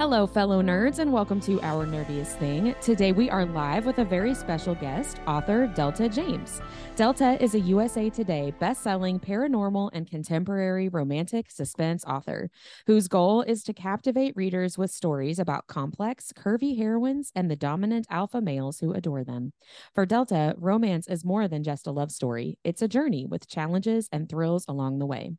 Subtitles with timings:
[0.00, 2.74] Hello, fellow nerds, and welcome to Our Nerdiest Thing.
[2.82, 6.60] Today we are live with a very special guest, author Delta James.
[6.96, 12.50] Delta is a USA Today best-selling paranormal and contemporary romantic suspense author
[12.88, 18.08] whose goal is to captivate readers with stories about complex, curvy heroines and the dominant
[18.10, 19.52] alpha males who adore them.
[19.94, 22.58] For Delta, romance is more than just a love story.
[22.64, 25.34] It's a journey with challenges and thrills along the way.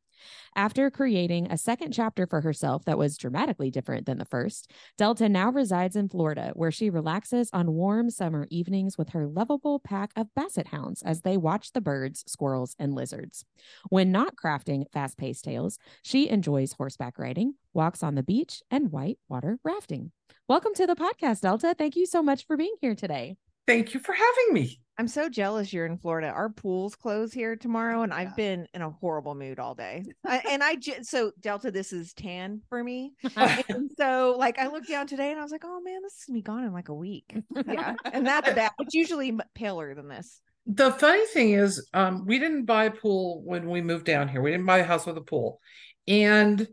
[0.55, 5.27] After creating a second chapter for herself that was dramatically different than the first, Delta
[5.27, 10.11] now resides in Florida, where she relaxes on warm summer evenings with her lovable pack
[10.15, 13.45] of basset hounds as they watch the birds, squirrels, and lizards.
[13.89, 18.91] When not crafting fast paced tales, she enjoys horseback riding, walks on the beach, and
[18.91, 20.11] white water rafting.
[20.47, 21.75] Welcome to the podcast, Delta.
[21.77, 23.37] Thank you so much for being here today.
[23.67, 24.79] Thank you for having me.
[24.97, 26.27] I'm so jealous you're in Florida.
[26.27, 30.05] Our pools close here tomorrow, and I've been in a horrible mood all day.
[30.25, 33.11] I, and I just so Delta, this is tan for me.
[33.35, 36.23] and so, like, I looked down today, and I was like, "Oh man, this is
[36.25, 37.35] gonna be gone in like a week."
[37.67, 38.71] Yeah, and that's bad.
[38.79, 40.39] It's usually paler than this.
[40.65, 44.41] The funny thing is, um, we didn't buy a pool when we moved down here.
[44.41, 45.59] We didn't buy a house with a pool,
[46.07, 46.65] and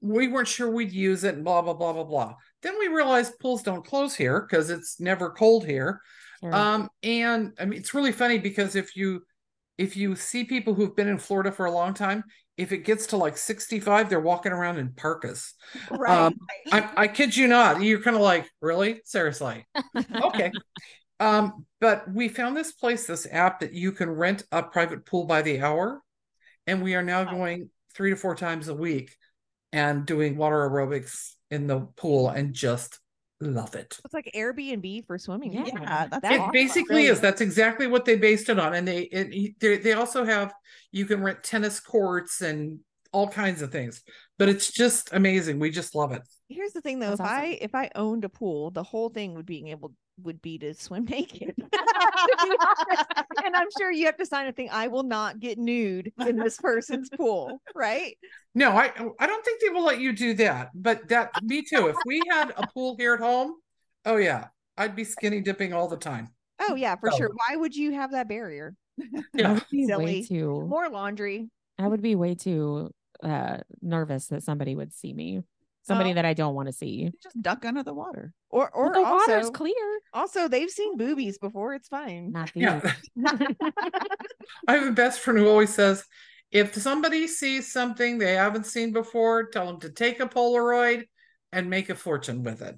[0.00, 1.34] we weren't sure we'd use it.
[1.34, 2.34] And blah blah blah blah blah.
[2.62, 6.00] Then we realized pools don't close here because it's never cold here.
[6.46, 6.54] Sure.
[6.54, 9.22] Um, and I mean, it's really funny because if you
[9.78, 12.24] if you see people who've been in Florida for a long time,
[12.56, 15.52] if it gets to like 65, they're walking around in parkas.
[15.90, 16.26] Right.
[16.26, 16.34] Um,
[16.72, 17.82] I, I kid you not.
[17.82, 19.02] You're kind of like, really?
[19.04, 19.66] Seriously?
[20.24, 20.52] okay.
[21.20, 25.24] Um, but we found this place, this app that you can rent a private pool
[25.26, 26.00] by the hour.
[26.66, 27.32] And we are now Wow.
[27.32, 29.14] going three to four times a week
[29.72, 32.98] and doing water aerobics in the pool and just
[33.40, 33.98] love it.
[34.04, 35.52] it's like Airbnb for swimming.
[35.52, 35.74] Yeah, pools.
[35.86, 36.52] that's That's it awesome.
[36.52, 37.20] basically is.
[37.20, 38.74] That's exactly what they based it on.
[38.74, 40.52] And they it, they they also have
[40.92, 42.80] you can rent tennis courts and
[43.16, 44.02] all kinds of things.
[44.38, 45.58] But it's just amazing.
[45.58, 46.22] We just love it.
[46.50, 47.36] Here's the thing though, That's if awesome.
[47.44, 50.74] I if I owned a pool, the whole thing would being able would be to
[50.74, 51.54] swim naked.
[53.44, 54.68] and I'm sure you have to sign a thing.
[54.70, 58.16] I will not get nude in this person's pool, right?
[58.54, 60.70] No, I I don't think they will let you do that.
[60.74, 61.88] But that me too.
[61.88, 63.54] If we had a pool here at home,
[64.04, 66.28] oh yeah, I'd be skinny dipping all the time.
[66.68, 67.30] Oh yeah, for So- sure.
[67.48, 68.74] Why would you have that barrier?
[69.00, 69.52] I Yeah.
[69.54, 70.24] would be way Silly.
[70.24, 70.66] too.
[70.68, 71.48] More laundry.
[71.78, 72.90] I would be way too
[73.22, 75.42] uh nervous that somebody would see me.
[75.82, 76.14] Somebody Oh.
[76.14, 77.12] that I don't want to see.
[77.22, 78.32] just duck under the water.
[78.50, 80.00] Or or Well, the water's also, clear.
[80.12, 81.74] also they've seen boobies before.
[81.74, 82.32] It's fine.
[82.32, 82.64] Not these.
[82.64, 82.80] Yeah.
[84.68, 86.04] I have a best friend who always says,
[86.50, 91.04] if somebody sees something they haven't seen before, tell them to take a Polaroid
[91.52, 92.76] and make a fortune with it.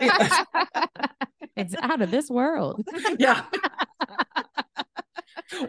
[0.00, 0.44] Yeah.
[1.56, 2.82] it's out of this world.
[3.18, 3.44] yeah.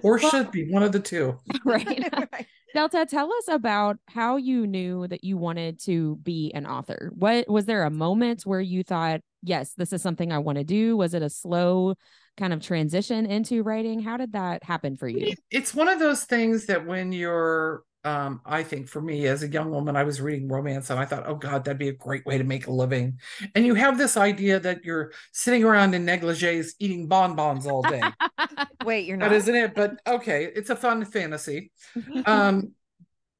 [0.03, 1.38] or should be one of the two.
[1.66, 2.07] right.
[2.31, 2.47] Right.
[2.73, 7.11] Delta, tell us about how you knew that you wanted to be an author.
[7.15, 10.63] What was there a moment where you thought, yes, this is something I want to
[10.63, 10.95] do?
[10.95, 11.95] Was it a slow
[12.37, 13.99] kind of transition into writing?
[13.99, 15.33] How did that happen for you?
[15.49, 19.47] It's one of those things that when you're um, I think for me as a
[19.47, 22.25] young woman, I was reading romance and I thought, oh God, that'd be a great
[22.25, 23.19] way to make a living.
[23.53, 28.01] And you have this idea that you're sitting around in negligees eating bonbons all day.
[28.85, 29.29] Wait, you're not.
[29.29, 31.72] that isn't it, but okay, it's a fun fantasy.
[32.25, 32.73] um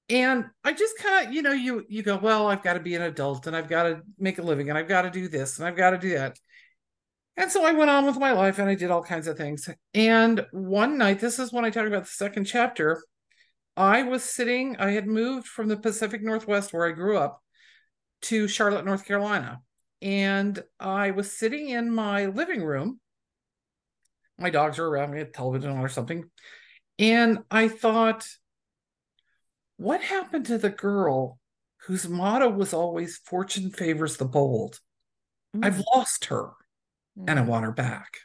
[0.10, 2.96] and i just kind of you know you you go well i've got to be
[2.96, 5.58] an adult and i've got to make a living and i've got to do this
[5.58, 6.38] and i've got to do that
[7.38, 9.70] and so i went on with my life and i did all kinds of things
[9.94, 13.02] and one night this is when i talk about the second chapter
[13.81, 17.42] i was sitting i had moved from the pacific northwest where i grew up
[18.22, 19.59] to charlotte north carolina
[20.02, 23.00] and i was sitting in my living room
[24.38, 26.30] my dogs are around me had television on or something
[27.00, 28.28] and i thought
[29.78, 31.40] what happened to the girl
[31.88, 34.80] whose motto was always fortune favors the bold?
[35.56, 35.66] Mm.
[35.66, 36.52] I've lost her
[37.28, 37.47] and I mm.
[37.47, 38.20] want her back.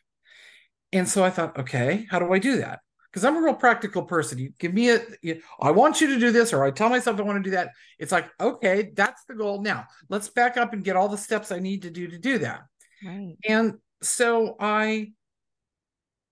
[0.92, 2.80] And so I thought, okay, how do I do that?
[3.16, 4.36] Because I'm a real practical person.
[4.36, 7.18] You give me a, you, I want you to do this, or I tell myself
[7.18, 7.70] I want to do that.
[7.98, 9.62] It's like, okay, that's the goal.
[9.62, 12.36] Now let's back up and get all the steps I need to do to do
[12.40, 12.64] that.
[13.02, 13.34] right.
[13.48, 15.12] And so I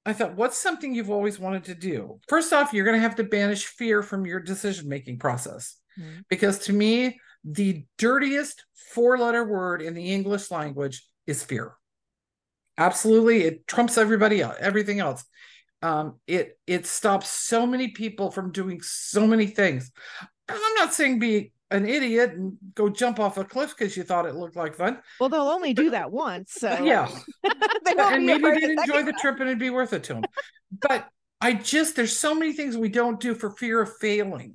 [0.04, 2.20] I thought, what's something you've always wanted to do?
[2.28, 5.78] First off, you're going to have to banish fear from your decision making process.
[5.98, 6.24] Mhm.
[6.28, 11.72] Because to me, the dirtiest four letter word in the English language is fear.
[12.76, 13.44] Absolutely.
[13.44, 15.24] It trumps everybody else, everything else.
[15.84, 19.92] Um, it it stops so many people from doing so many things.
[20.48, 24.02] And I'm not saying be an idiot and go jump off a cliff because you
[24.02, 24.98] thought it looked like fun.
[25.20, 26.52] Well, they'll only do that once.
[26.52, 27.10] So Yeah.
[27.98, 30.24] and maybe they'd enjoy the trip and it'd be worth it to them.
[30.80, 31.06] but
[31.42, 34.54] I just there's so many things we don't do for fear of failing.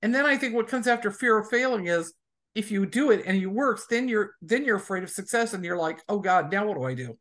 [0.00, 2.12] And then I think what comes after fear of failing is
[2.54, 5.64] if you do it and it works, then you're then you're afraid of success and
[5.64, 7.18] you're like, oh God, now what do I do?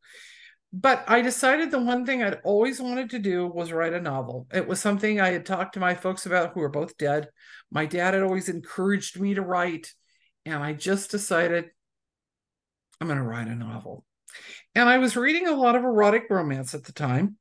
[0.73, 4.47] But I decided the one thing I'd always wanted to do was write a novel.
[4.53, 7.27] It was something I had talked to my folks about who were both dead.
[7.71, 9.93] My dad had always encouraged me to write,
[10.45, 11.65] and I just decided
[13.01, 14.05] I'm going to write a novel.
[14.73, 17.35] And I was reading a lot of erotic romance at the time,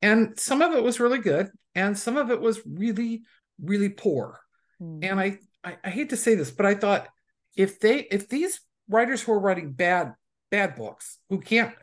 [0.00, 3.22] and some of it was really good, and some of it was really,
[3.60, 4.38] really poor.
[4.80, 5.00] Mm.
[5.02, 7.08] And I, I, I hate to say this, but I thought
[7.56, 10.14] if they, if these writers who are writing bad,
[10.52, 11.74] bad books, who can't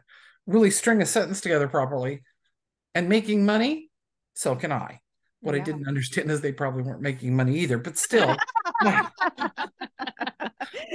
[0.45, 2.21] really string a sentence together properly,
[2.93, 3.89] and making money,
[4.33, 5.01] so can I.
[5.41, 5.61] What yeah.
[5.61, 8.35] I didn't understand is they probably weren't making money either, but still.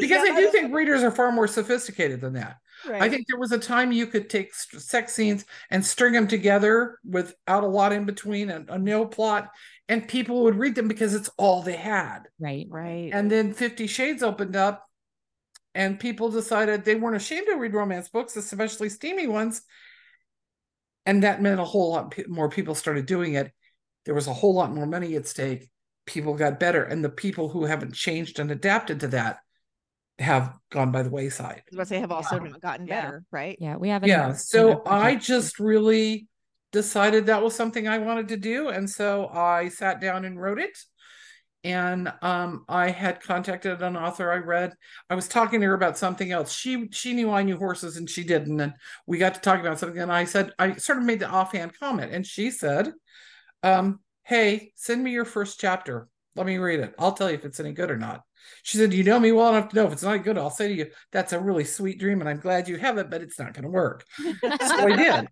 [0.01, 2.57] because I do think readers are far more sophisticated than that.
[2.87, 3.03] Right.
[3.03, 6.99] I think there was a time you could take sex scenes and string them together
[7.05, 9.51] without a lot in between and a no plot,
[9.89, 12.21] and people would read them because it's all they had.
[12.39, 13.11] Right, right.
[13.13, 14.87] And then Fifty Shades opened up,
[15.75, 19.63] and people decided they weren't ashamed to read romance books, especially steamy ones.
[21.07, 23.53] And that meant a whole lot more people started doing it.
[24.05, 25.71] There was a whole lot more money at stake.
[26.07, 29.39] People got better, and the people who haven't changed and adapted to that
[30.19, 31.63] have gone by the wayside.
[31.73, 32.51] But they have also yeah.
[32.51, 33.03] not gotten yeah.
[33.03, 33.57] better, right?
[33.61, 34.09] Yeah, we haven't.
[34.09, 36.29] Yeah, so I just really
[36.73, 40.59] decided that was something I wanted to do, and so I sat down and wrote
[40.59, 40.77] it.
[41.63, 44.73] And um, I had contacted an author I read.
[45.11, 46.53] I was talking to her about something else.
[46.53, 48.61] She she knew I knew horses, and she didn't.
[48.61, 48.73] And
[49.07, 50.01] we got to talk about something.
[50.01, 52.93] And I said I sort of made the offhand comment, and she said,
[53.63, 56.09] um, "Hey, send me your first chapter.
[56.35, 56.95] Let me read it.
[56.99, 58.23] I'll tell you if it's any good or not."
[58.63, 60.69] She said, You know me well enough to know if it's not good, I'll say
[60.69, 63.39] to you, That's a really sweet dream, and I'm glad you have it, but it's
[63.39, 64.05] not going to work.
[64.19, 65.29] so I did.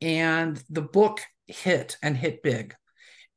[0.00, 2.74] and the book hit and hit big.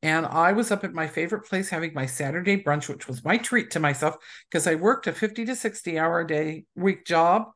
[0.03, 3.37] And I was up at my favorite place having my Saturday brunch, which was my
[3.37, 4.15] treat to myself
[4.49, 7.47] because I worked a 50 to 60 hour a day week job.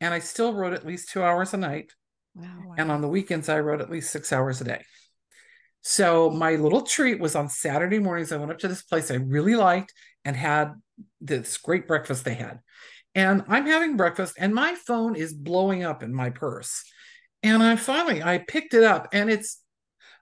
[0.00, 1.92] And I still wrote at least two hours a night.
[2.34, 2.74] Wow, wow.
[2.76, 4.82] And on the weekends, I wrote at least six hours a day.
[5.82, 8.32] So my little treat was on Saturday mornings.
[8.32, 9.92] I went up to this place I really liked
[10.26, 10.74] and had
[11.20, 12.60] this great breakfast they had.
[13.14, 16.84] And I'm having breakfast and my phone is blowing up in my purse.
[17.42, 19.62] And I finally I picked it up and it's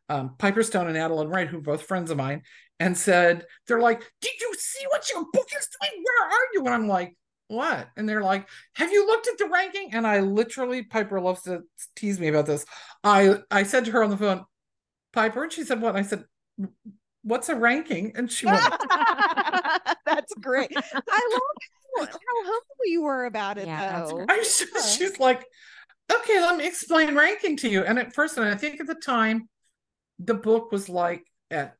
[0.09, 2.43] um, Piper Stone and Adeline Wright, who are both friends of mine,
[2.79, 6.05] and said, they're like, Did you see what your book is doing?
[6.05, 6.61] Where are you?
[6.67, 7.17] And I'm like,
[7.49, 7.89] what?
[7.97, 9.91] And they're like, have you looked at the ranking?
[9.93, 11.63] And I literally, Piper loves to
[11.95, 12.65] tease me about this.
[13.03, 14.45] I I said to her on the phone,
[15.13, 15.45] Piper?
[15.45, 15.97] And she said, What?
[15.97, 16.25] I said,
[17.25, 18.13] What's a ranking?
[18.15, 18.61] And she went,
[20.07, 20.71] That's great.
[20.77, 21.39] I
[21.99, 24.27] love how humble you were about it, yeah, though.
[24.29, 25.45] Just, she's like,
[26.13, 27.83] Okay, let me explain ranking to you.
[27.83, 29.49] And at first, and I think at the time,
[30.19, 31.77] the book was like at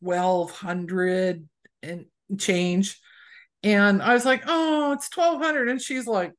[0.00, 1.48] 1200
[1.82, 2.06] and
[2.38, 3.00] change.
[3.62, 5.70] And I was like, Oh, it's 1200.
[5.70, 6.32] And she's like,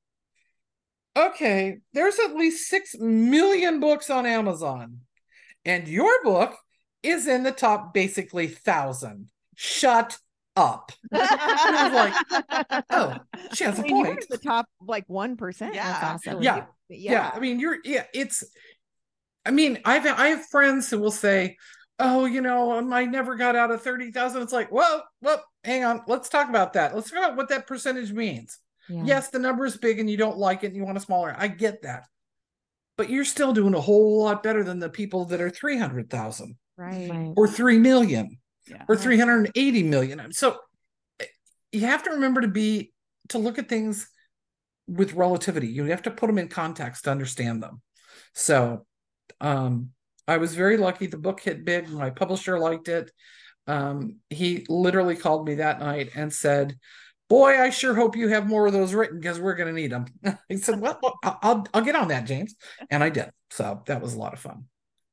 [1.17, 4.99] Okay, there's at least 6 million books on Amazon
[5.65, 6.55] and your book
[7.05, 9.29] is in the top basically thousand.
[9.55, 10.17] Shut
[10.55, 10.91] up.
[11.13, 13.17] I was like, oh,
[13.53, 14.25] she has a I mean, point.
[14.29, 15.75] the top like one percent.
[15.75, 16.41] Yeah, awesome.
[16.41, 16.65] yeah.
[16.89, 17.31] yeah, yeah.
[17.33, 18.05] I mean, you're yeah.
[18.13, 18.43] It's.
[19.45, 21.57] I mean, I've I have friends who will say,
[21.99, 24.41] "Oh, you know, um, I never got out of thirty thousand.
[24.41, 26.01] It's like, well, well, hang on.
[26.07, 26.95] Let's talk about that.
[26.95, 28.59] Let's talk about what that percentage means.
[28.89, 29.03] Yeah.
[29.05, 31.35] Yes, the number is big, and you don't like it, and you want a smaller.
[31.37, 32.05] I get that,
[32.97, 37.09] but you're still doing a whole lot better than the people that are 300,000 Right.
[37.09, 37.33] Right.
[37.37, 38.83] or 3 million Yeah.
[38.89, 40.31] or 380 million.
[40.33, 40.57] So
[41.71, 42.91] you have to remember to be
[43.29, 44.07] to look at things
[44.87, 45.67] with relativity.
[45.67, 47.81] You have to put them in context to understand them.
[48.33, 48.85] So
[49.41, 49.89] um
[50.27, 51.89] I was very lucky the book hit big.
[51.89, 53.11] My publisher liked it.
[53.67, 56.77] Um he literally called me that night and said,
[57.29, 59.91] "Boy, I sure hope you have more of those written because we're going to need
[59.91, 60.05] them."
[60.49, 62.55] he said, "Well, I'll, I'll I'll get on that, James."
[62.91, 63.31] And I did.
[63.49, 64.65] So that was a lot of fun.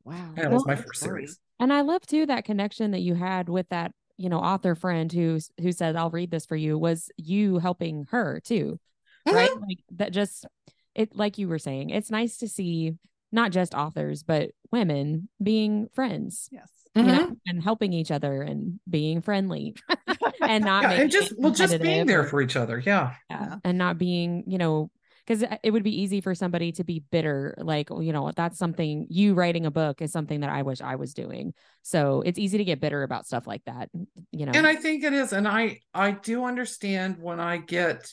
[0.05, 0.33] Wow.
[0.37, 1.39] And it was my first series.
[1.61, 5.11] And I love too that connection that you had with that, you know, author friend
[5.13, 8.79] who who said, I'll read this for you, was you helping her too.
[9.27, 9.51] Right.
[9.61, 10.47] Like that just
[10.95, 12.95] it like you were saying, it's nice to see
[13.31, 16.69] not just authors, but women being friends, Yes.
[16.95, 17.07] you Mhm.
[17.07, 19.75] know, and helping each other and being friendly
[20.43, 22.83] and not Yeah, and just well, just being there or- for each other.
[22.85, 23.15] Yeah.
[23.31, 24.91] yeah, and not being you know
[25.27, 29.07] because it would be easy for somebody to be bitter like you know that's something
[29.09, 31.55] you writing a book is something that i wish i was doing.
[31.83, 33.91] So it's easy to get bitter about stuff like that
[34.31, 34.53] you know?
[34.55, 38.13] And i think it is and i i do understand when i get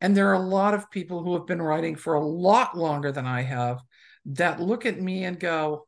[0.00, 3.12] and there are a lot of people who have been writing for a lot longer
[3.12, 3.80] than i have
[4.26, 5.86] that look at me and go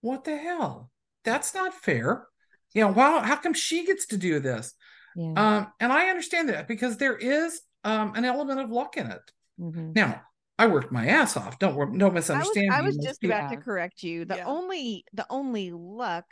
[0.00, 0.90] what the hell?
[1.24, 2.26] That's not fair.
[2.74, 4.74] You know wow how come she gets to do this?
[5.16, 5.32] Yeah.
[5.36, 9.22] Um and i understand that because there is um an element of luck in it
[9.60, 9.94] mhm.
[9.94, 10.20] now
[10.58, 13.36] i worked my ass off don't wor- don't I was, misunderstand I was just people-
[13.36, 14.24] about to correct you.
[14.24, 14.46] The Yeah.
[14.46, 16.26] only the only luck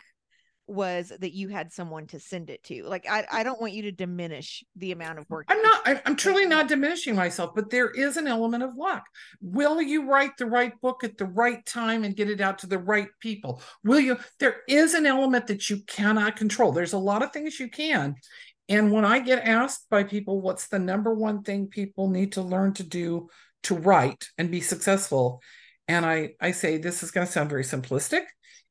[0.69, 2.85] was that you had someone to send it to.
[2.85, 5.47] Like I, I don't want you to diminish the amount of work.
[5.49, 9.05] I'm not, I- I'm truly not diminishing myself, but there is an element of luck.
[9.43, 12.69] Will you write the right book at the right time and get it out to
[12.69, 13.61] the right people?
[13.83, 14.17] Will you?
[14.39, 16.71] There is an element that you cannot control.
[16.71, 18.15] There's a lot of things you can.
[18.69, 22.43] And when I get asked by people, what's the number one thing people need to
[22.43, 23.29] learn to do
[23.65, 25.43] to write and be successful?
[25.89, 28.23] And I, I say, this is going to sound very simplistic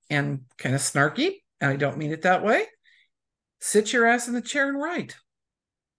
[0.09, 2.65] and kind of snarky, and I don't mean it that way.
[3.59, 5.15] Sit your ass in the chair and write.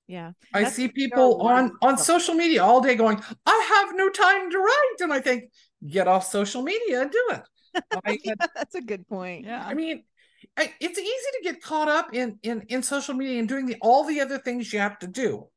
[0.06, 0.32] Yeah.
[0.52, 4.58] I see people on on social media all day going, "I have no time to
[4.58, 5.44] write," and I think,
[5.86, 7.42] get off social media and do it.
[8.04, 8.18] I,
[8.54, 9.46] That's a good point.
[9.46, 9.64] Yeah.
[9.64, 10.04] I mean,
[10.56, 14.04] It's easy to get caught up in in in social media and doing the all
[14.04, 15.48] the other things you have to do,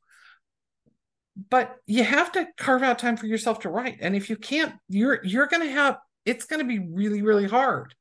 [1.50, 3.98] but you have to carve out time for yourself to write.
[4.02, 7.48] And if you can't, you're you're going to have it's going to be really really
[7.48, 7.94] hard.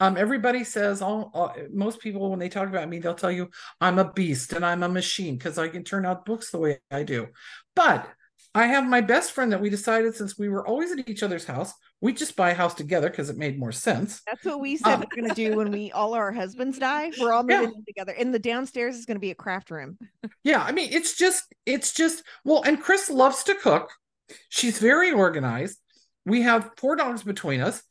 [0.00, 3.50] Um, everybody says all, all most people when they talk about me, they'll tell you
[3.80, 6.80] I'm a beast and I'm a machine because I can turn out books the way
[6.90, 7.28] I do.
[7.76, 8.08] But
[8.54, 11.46] I have my best friend that we decided since we were always at each other's
[11.46, 14.20] house, we just buy a house together because it made more sense.
[14.26, 17.12] That's what we said Um, we're gonna do when we all our husbands die.
[17.18, 18.12] We're all moving in together.
[18.12, 19.96] And the downstairs is gonna be a craft room.
[20.44, 23.90] Yeah, I mean, it's just, it's just, well, and Chris loves to cook.
[24.48, 25.78] She's very organized.
[26.26, 27.82] We have four dogs between us.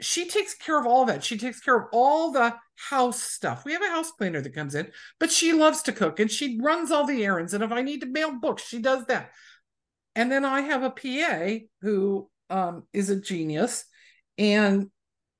[0.00, 1.22] She takes care of all that.
[1.22, 3.64] She takes care of all the house stuff.
[3.64, 6.58] We have a house cleaner that comes in, but she loves to cook and she
[6.60, 7.54] runs all the errands.
[7.54, 9.30] And if I need to mail books, she does that.
[10.14, 13.84] And then I have a PA who um, is a genius,
[14.38, 14.90] and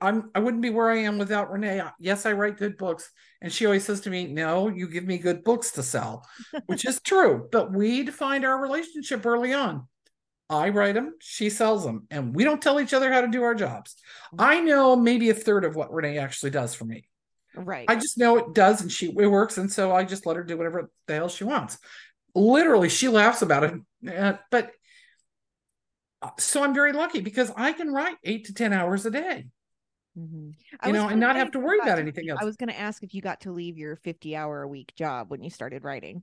[0.01, 1.83] I'm I wouldn't be where I am without Renee.
[1.99, 5.19] Yes, I write good books, and she always says to me, "No, you give me
[5.19, 6.27] good books to sell,"
[6.67, 7.49] which is true.
[7.51, 9.87] But we defined our relationship early on.
[10.51, 13.43] I write them, she sells them, and we don't tell each other how to do
[13.43, 13.97] our jobs.
[14.39, 17.09] I know maybe a third of what Renee actually does for me.
[17.57, 17.87] Right.
[17.89, 20.45] I just know it does, and she it works, and so I just let her
[20.45, 21.79] do whatever the hell she wants.
[22.35, 23.75] Literally, she laughs about it,
[24.17, 24.73] uh, but
[26.23, 29.47] uh, so I'm very lucky because I can write eight to ten hours a day,
[30.19, 30.55] Mhm.
[30.81, 32.41] I you know, and not have to worry about to- anything else.
[32.43, 35.31] I was gonna ask if you got to leave your 50 hour a week job
[35.31, 36.23] when you started writing.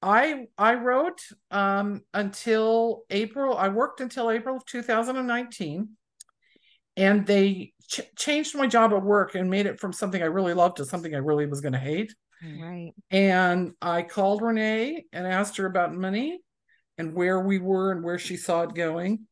[0.00, 3.56] I I wrote um until April.
[3.56, 5.90] I worked until April of 2019,
[6.96, 10.54] and they ch- changed my job at work and made it from something I really
[10.54, 12.12] loved to something I really was going to hate.
[12.42, 12.92] Right.
[13.10, 16.40] And I called Renee and asked her about money
[16.98, 19.26] and where we were and where she saw it going.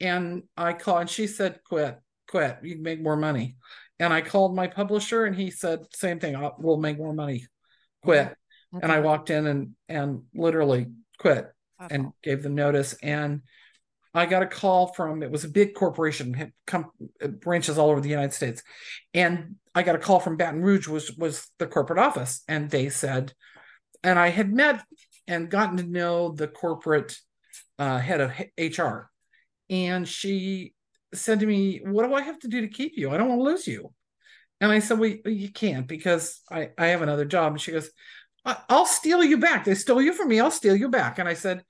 [0.00, 3.56] And I called and she said, quit, quit, you can make more money.
[3.98, 7.46] And I called my publisher and he said, same thing, "I'll- we'll make more money,
[8.02, 8.28] quit.
[8.72, 10.86] That's And I walked in and and literally
[11.18, 12.94] quit That's and gave them notice.
[13.02, 13.42] And
[14.14, 16.90] I got a call from it was a big corporation, had come
[17.40, 18.62] branches all over the United States,
[19.14, 22.88] and I got a call from Baton Rouge, was was the corporate office, and they
[22.88, 23.32] said,
[24.02, 24.84] and I had met
[25.26, 27.16] and gotten to know the corporate
[27.78, 29.10] uh, head of HR,
[29.70, 30.74] and she
[31.14, 33.10] said to me, "What do I have to do to keep you?
[33.10, 33.92] I don't want to lose you."
[34.60, 37.90] And I said, "Well, you can't because I I have another job." And she goes,
[38.68, 39.64] I'll steal you back.
[39.64, 40.40] They stole you from me.
[40.40, 41.18] I'll steal you back.
[41.18, 41.64] And I said,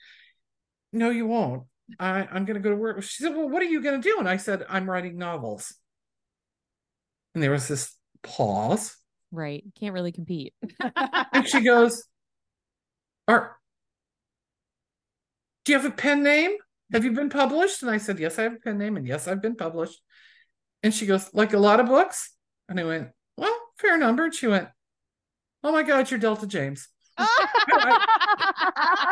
[0.93, 1.65] No, you won't.
[1.99, 3.03] I, I'm going to go to work.
[3.03, 4.19] She said, Well, what are you going to do?
[4.19, 5.75] And I said, I'm writing novels.
[7.35, 8.97] And there was this pause.
[9.31, 9.65] Right.
[9.79, 10.55] Can't really compete.
[11.33, 12.05] And she goes,
[13.29, 13.57] Are
[15.65, 16.53] do you have a pen name?
[16.93, 17.83] Have you been published?
[17.83, 18.97] And I said, Yes, I have a pen name.
[18.97, 20.01] And yes, I've been published.
[20.83, 22.33] And she goes, Like a lot of books?
[22.69, 24.25] And I went, Well, fair number.
[24.25, 24.69] And she went,
[25.63, 26.89] Oh my God, you're Delta James.
[27.19, 29.09] I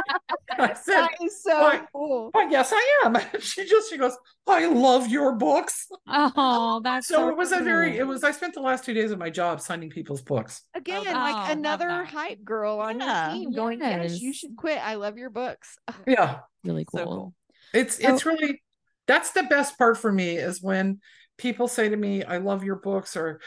[0.75, 2.31] said, that is so Why- cool.
[2.35, 3.17] Well, yes, I am.
[3.41, 5.87] She just she goes, I love your books.
[6.09, 8.95] oh, that's So so it was a very it was I spent the last two
[8.95, 10.63] days of my job signing people's books.
[10.75, 13.35] Again, Oh, like love another hype girl on Yeah.
[13.35, 14.79] your team going, yes, you should quit.
[14.79, 15.77] I love your books.
[16.07, 16.39] Yeah.
[16.65, 17.01] really cool.
[17.01, 17.35] So cool.
[17.75, 18.63] It's So- it's really
[19.07, 21.01] that's the best part for me is when
[21.39, 23.41] people say to me, I love your books, or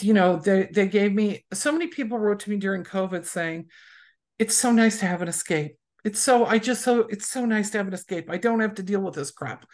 [0.00, 3.66] you know, they they gave me so many people wrote to me during COVID saying,
[4.42, 5.76] It's so nice to have an escape.
[6.02, 8.28] It's so I just so it's so nice to have an escape.
[8.28, 9.66] I don't have to deal with this crap.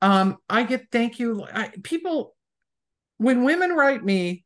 [0.00, 1.44] Um, I get thank you.
[1.52, 2.36] I, people
[3.18, 4.44] when women write me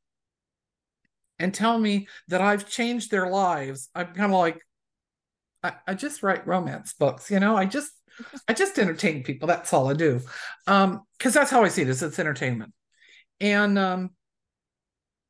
[1.39, 4.63] and tell me that I've changed their lives, I'm kind of like,
[5.63, 7.55] I, I just write romance books, you know.
[7.55, 7.93] I just
[8.49, 9.47] I just entertain people.
[9.47, 10.23] That's all I do.
[10.67, 12.73] Um, because that's how I see it is it's entertainment.
[13.43, 14.11] And um,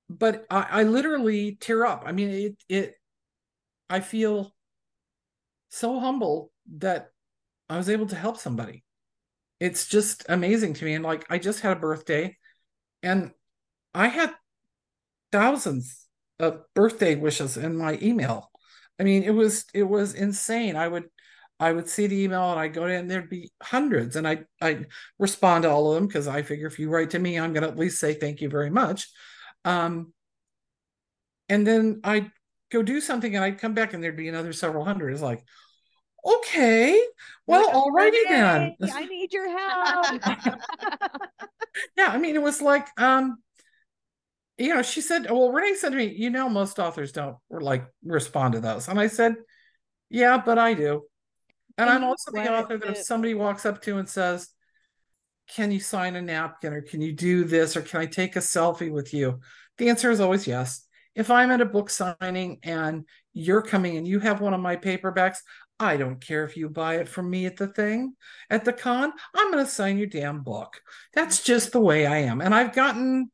[0.09, 2.05] but I, I literally tear up.
[2.07, 2.95] I mean, it it
[3.88, 4.55] I feel
[5.69, 7.11] so humble that
[7.69, 8.85] I was able to help somebody.
[9.61, 10.95] It's just amazing to me.
[10.95, 12.37] And like I just had a birthday
[13.02, 13.33] and
[13.95, 14.33] I had
[15.33, 16.07] thousands
[16.38, 18.50] of birthday wishes in my email.
[18.99, 20.76] I mean, it was it was insane.
[20.76, 21.05] I would
[21.59, 24.87] I would see the email and I'd go in, there'd be hundreds, and I I'd
[25.19, 27.69] respond to all of them because I figure if you write to me, I'm gonna
[27.69, 29.09] at least say thank you very much.
[29.64, 30.12] Um,
[31.49, 32.31] and then I'd
[32.71, 35.13] go do something and I'd come back and there'd be another several hundred.
[35.13, 35.45] It's like,
[36.25, 37.01] okay,
[37.47, 38.77] well, alrighty then.
[38.93, 40.21] I need your help.
[41.97, 43.37] yeah i mean it was like um
[44.57, 47.85] you know she said well renee said to me you know most authors don't like
[48.03, 49.35] respond to those and i said
[50.09, 51.02] yeah but i do
[51.76, 54.49] and And i'm also the author that if somebody walks up to and says
[55.49, 58.41] can you sign a napkin or can you do this or can i take a
[58.41, 59.41] selfie with you
[59.76, 60.86] the answer is always yes
[61.17, 64.76] if i'm at a book signing and you're coming and you have one of my
[64.76, 65.39] paperbacks
[65.79, 68.15] I don't care if you buy it from me at the thing,
[68.49, 69.13] at the con.
[69.35, 70.81] I'm going to sign your damn book.
[71.13, 72.41] That's just the way I am.
[72.41, 73.31] And I've gotten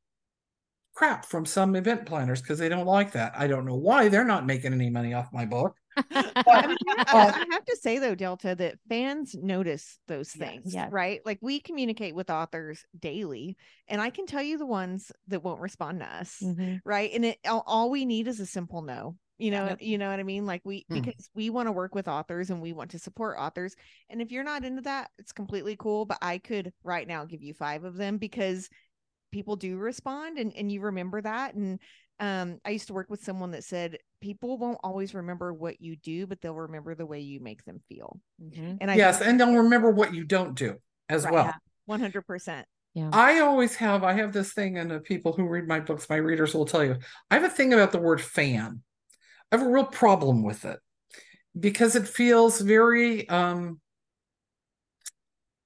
[0.95, 3.33] crap from some event planners because they don't like that.
[3.37, 5.77] I don't know why they're not making any money off my book.
[5.97, 6.03] I,
[6.67, 10.75] mean, I, have to, I have to say though, Delta, that fans notice those things,
[10.75, 10.91] yes.
[10.93, 11.21] right?
[11.25, 13.57] Like we communicate with authors daily,
[13.89, 16.81] and I can tell you the ones that won't respond to us, Mhm.
[16.85, 17.11] right?
[17.13, 19.17] And it all, we need is a simple no.
[19.39, 20.47] You know, you know what I mean?
[20.47, 21.01] Like we Hmm.
[21.01, 23.75] because we want to work with authors and we want to support authors.
[24.09, 26.05] And if you're not into that, it's completely cool.
[26.05, 28.69] But I could right now give you five of them because
[29.33, 31.55] people do respond and, and you remember that.
[31.55, 31.81] And
[32.21, 35.97] um, I used to work with someone that said people won't always remember what you
[35.97, 38.21] do, but they'll remember the way you make them feel.
[38.41, 38.79] Mhm.
[38.81, 41.33] And I yes, and they'll remember what you don't do as Right.
[41.33, 41.55] well.
[41.87, 42.67] one hundred percent.
[42.95, 43.11] Yeah.
[43.13, 46.17] I always have, I have this thing, and the people who read my books, my
[46.17, 46.99] readers will tell you,
[47.31, 48.83] I have a thing about the word fan.
[49.51, 50.79] I have a real problem with it
[51.59, 53.81] because it feels very, um,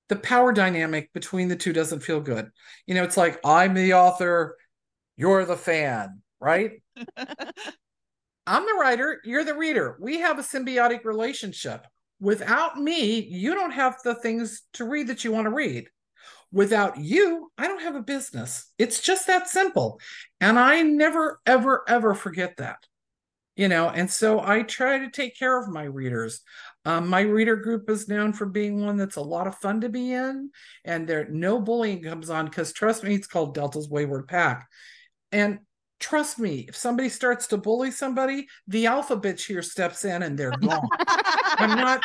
[0.09, 2.51] the power dynamic between the two doesn't feel good.
[2.87, 4.57] You know, it's like, I'm the author,
[5.17, 6.83] you're the fan, right?
[8.47, 9.97] I'm the writer, you're the reader.
[10.01, 11.87] We have a symbiotic relationship.
[12.21, 15.89] Without me, you don't have the things to read that you want to read.
[16.53, 18.73] Without you, I don't have a business.
[18.79, 20.01] It's just that simple.
[20.41, 22.79] And I never, ever, ever forget that.
[23.57, 26.43] You know, and so I try to take care of my readers.
[26.85, 29.89] Um, my reader group is known for being one that's a lot of fun to
[29.89, 30.51] be in,
[30.85, 34.69] and there no bullying comes on because trust me, it's called Delta's Wayward Pack.
[35.33, 35.61] And
[36.01, 40.39] trust me, if somebody starts to bully somebody, the alpha bitch here steps in and
[40.39, 40.89] they're gone.
[41.59, 42.05] I'm not.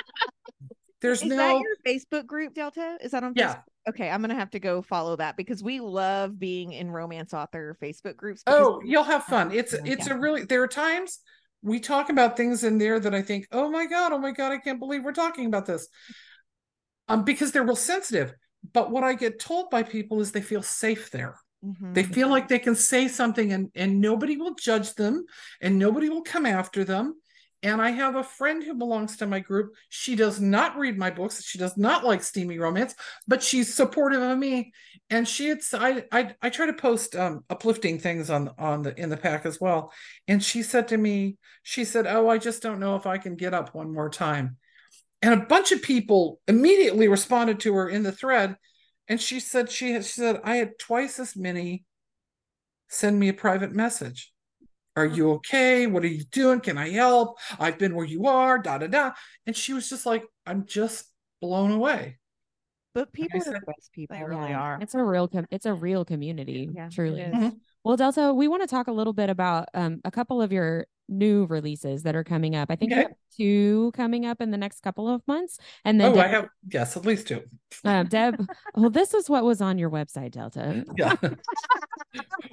[1.01, 1.36] There's Is no.
[1.38, 2.97] that your Facebook group, Delta?
[3.01, 3.56] Is that on Yeah.
[3.56, 3.63] Facebook?
[3.89, 7.75] Okay, I'm gonna have to go follow that because we love being in romance author
[7.82, 8.43] Facebook groups.
[8.45, 9.51] Oh, you'll have fun.
[9.51, 9.80] It's Yeah.
[9.86, 11.19] it's a really there are times
[11.63, 14.51] we talk about things in there that I think, oh my God, oh my God,
[14.51, 15.88] I can't believe we're talking about this.
[17.08, 18.34] Um, because they're real sensitive.
[18.73, 21.36] But what I get told by people is they feel safe there.
[21.63, 21.93] Mhm.
[21.93, 25.26] They feel like they can say something and, and nobody will judge them
[25.62, 27.15] and nobody will come after them.
[27.63, 29.76] And I have a friend who belongs to my group.
[29.89, 31.43] She does not read my books.
[31.43, 32.95] She does not like steamy romance,
[33.28, 34.74] but she's supportive of me.
[35.12, 39.00] And she had I I, I try to post um, uplifting things on on the
[39.00, 39.93] in the pack as well.
[40.28, 43.36] And she said to me, she said, "Oh, I just don't know if I can
[43.36, 44.58] get up one more time."
[45.21, 48.56] And a bunch of people immediately responded to her in the thread.
[49.12, 51.84] And she said, she, had, she said, I had twice as many
[52.88, 54.32] send me a private message.
[54.95, 55.86] Are you okay?
[55.86, 56.62] What are you doing?
[56.62, 57.38] Can I help?
[57.60, 59.12] I've been where you are, da da da.
[59.45, 62.19] And she was just like, I'm just blown away.
[62.93, 64.15] But people I are the best people.
[64.15, 64.80] They really are.
[64.82, 67.19] It's a real com- it's a real community, Yeah, truly.
[67.19, 67.58] Mhm.
[67.84, 70.88] Well, Delta, we want to talk a little bit about um, a couple of your
[71.12, 72.71] new releases that are coming up.
[72.71, 73.02] I think Okay.
[73.04, 76.47] have two coming up in the next couple of months, and then Oh, I have,
[76.71, 77.43] yes, at least two.
[77.86, 78.47] uh, Deb.
[78.76, 80.86] Well, this is what was on your website, Delta.
[80.97, 81.15] Yeah.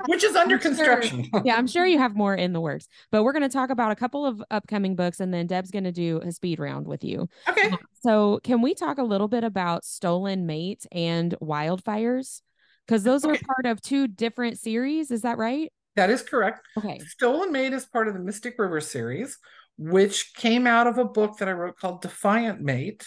[0.06, 1.26] Which is under I'm sure- construction.
[1.44, 3.90] yeah, I'm sure you have more in the works, but we're going to talk about
[3.90, 7.02] a couple of upcoming books, and then Deb's going to do a speed round with
[7.02, 7.28] you.
[7.48, 7.72] Okay.
[8.02, 12.40] So, can we talk a little bit about Stolen Mate and Wildfires?
[12.86, 15.10] Because those are part of two different series.
[15.10, 15.72] Is that right?
[15.98, 16.60] That is correct.
[16.76, 17.00] Okay.
[17.00, 19.36] Stolen Mate is part of the Mystic River series,
[19.76, 23.04] which came out of a book that I wrote called Defiant Mate.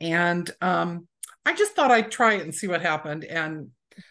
[0.00, 1.06] And um,
[1.46, 3.22] I just thought I'd try it and see what happened.
[3.24, 3.68] And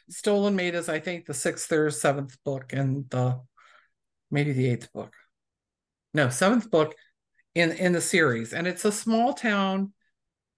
[0.09, 3.41] Stolen Mate is, I think, the sixth or seventh book and the
[4.31, 5.13] maybe the eighth book.
[6.13, 6.95] No, seventh book
[7.55, 8.53] in in the series.
[8.53, 9.91] And it's a small town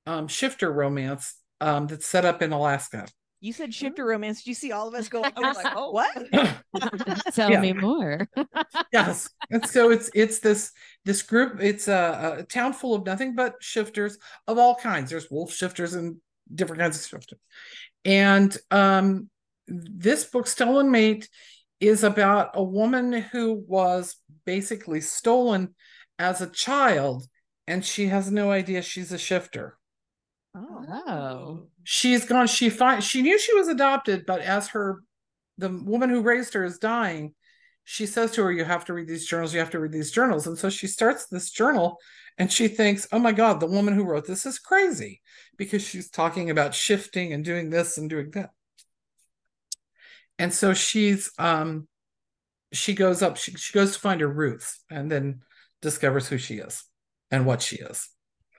[0.05, 3.07] um, shifter romance um, that's set up in Alaska.
[3.45, 4.39] You said shifter romance.
[4.39, 5.23] Did you see all of us go?
[5.35, 5.91] I was like, Oh.
[5.91, 6.09] what?
[7.35, 7.61] Tell Yeah.
[7.61, 8.27] me more.
[8.91, 10.71] yes and so it's it's this
[11.05, 15.29] this group it's a, a town full of nothing but shifters of all kinds there's
[15.29, 16.17] wolf shifters and
[16.53, 17.39] different kinds of shifters
[18.03, 19.29] and um
[19.67, 21.29] this book stolen mate
[21.79, 25.73] is about a woman who was basically stolen
[26.17, 27.27] as a child
[27.67, 29.77] and she has no idea she's a shifter
[30.55, 31.67] Oh.
[31.83, 32.47] she's gone.
[32.47, 35.01] She find she knew she was adopted but as her
[35.57, 37.33] the woman who raised her is dying
[37.83, 39.53] she says to her you have to read these journals.
[39.53, 40.47] You have to read these journals.
[40.47, 41.97] And so she starts this journal
[42.37, 45.21] and she thinks oh my god the woman who wrote this is crazy
[45.57, 48.51] because she's talking about shifting and doing this and doing that.
[50.39, 51.87] And so she's um
[52.71, 55.41] she goes up she, she goes to find her roots and then
[55.81, 56.83] discovers who she is
[57.29, 58.09] and what she is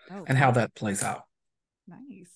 [0.08, 1.25] Oh, and how that plays out
[1.88, 2.30] Nice.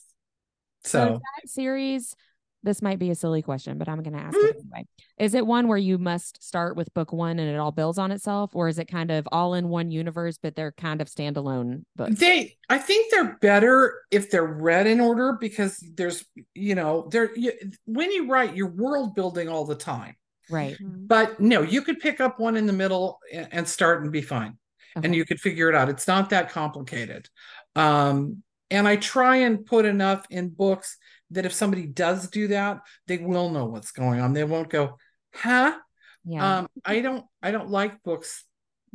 [0.85, 2.15] So, so that series,
[2.63, 4.47] this might be a silly question, but I'm going to ask Mm-hmm.
[4.47, 4.87] it anyway.
[5.19, 8.11] Is it one where you must start with book one and it all builds on
[8.13, 11.85] itself, or is it kind of all in one universe, but they're kind of standalone
[11.97, 12.19] books?
[12.19, 17.35] They, I think they're better if they're read in order because there's, you know, there.
[17.37, 17.53] You,
[17.87, 20.17] when you write, you're world building all the time.
[20.49, 20.77] right.
[20.81, 21.07] Mhm.
[21.09, 24.23] But no, you could pick up one in the middle and, and start and be
[24.23, 24.57] fine,
[24.97, 25.89] and you could figure it out.
[25.89, 27.29] It's not that complicated.
[27.77, 30.97] Um, and I try and put enough in books
[31.31, 34.33] that if somebody does do that, they will know what's going on.
[34.33, 34.99] They won't go,
[35.35, 35.77] huh?
[36.25, 36.59] Yeah.
[36.59, 38.45] Um, I don't I don't like books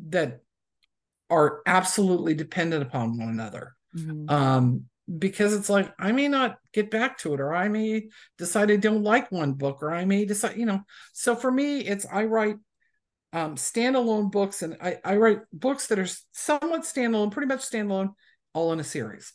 [0.07, 0.41] that
[1.29, 3.73] are absolutely dependent upon one another.
[3.95, 4.29] Mhm.
[4.29, 4.85] Um,
[5.19, 8.75] because it's like I may not get back to it, or I may decide I
[8.75, 10.81] don't like one book, or I may decide, you know.
[11.13, 12.57] So for me, it's I write
[13.33, 18.13] um standalone books and I, I write books that are somewhat standalone, pretty much standalone,
[18.53, 19.33] all in a series.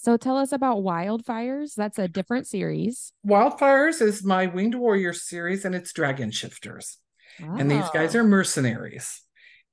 [0.00, 1.74] So tell us about Wildfires.
[1.74, 3.12] That's a different series.
[3.26, 6.96] Wildfires is my Winged Warrior series, and it's Dragon Shifters.
[7.40, 8.20] and these guys Oh.
[8.20, 9.22] are mercenaries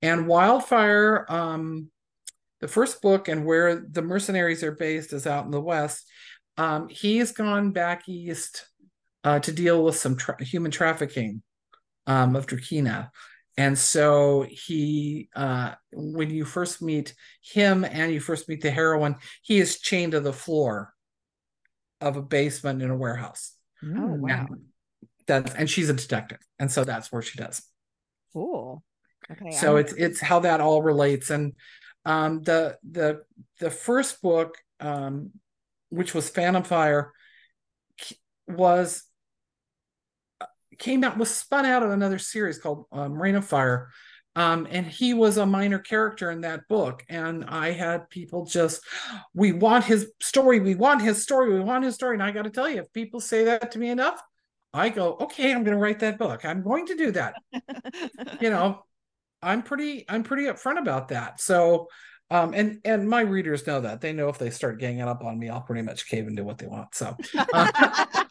[0.04, 1.90] and wildfire um
[2.60, 6.06] the first book and where the mercenaries are based is out in the west
[6.58, 8.68] um he's gone back east
[9.24, 11.42] uh to deal with some tra- human trafficking
[12.06, 13.10] um of Drakina
[13.58, 19.16] and so he uh when you first meet him and you first meet the heroine
[19.42, 20.94] he is chained to the floor
[22.02, 24.20] of a basement in a warehouse Oh, Mm.
[24.20, 24.30] wow.
[24.50, 24.62] and
[25.28, 27.62] that's and she's a detective and so that's where she does
[28.34, 28.84] Cool.
[29.32, 29.52] Okay.
[29.52, 31.54] so I'm- it's it's how that all relates and
[32.06, 33.22] um the the
[33.60, 35.32] the first book um
[35.90, 37.12] which was phantom fire
[38.48, 39.04] was
[40.78, 43.90] came out was spun out of another series called um, rain of fire.
[44.36, 47.04] Um and he was a minor character in that book.
[47.08, 48.82] And i had people just
[49.34, 50.60] we want his story.
[50.60, 51.54] We want his story.
[51.54, 52.16] We want his story.
[52.16, 54.22] And i got to tell you if people say that to me enough
[54.74, 56.44] i go okay i'm going to write that book.
[56.44, 57.36] I'm going to do that.
[58.42, 58.84] You know
[59.42, 61.40] i'm pretty i'm pretty upfront about that.
[61.40, 61.88] So
[62.30, 64.02] um and and my readers know that.
[64.02, 66.44] They know if they start ganging up on me i'll pretty much cave and do
[66.44, 67.16] what they want so
[67.54, 68.06] uh,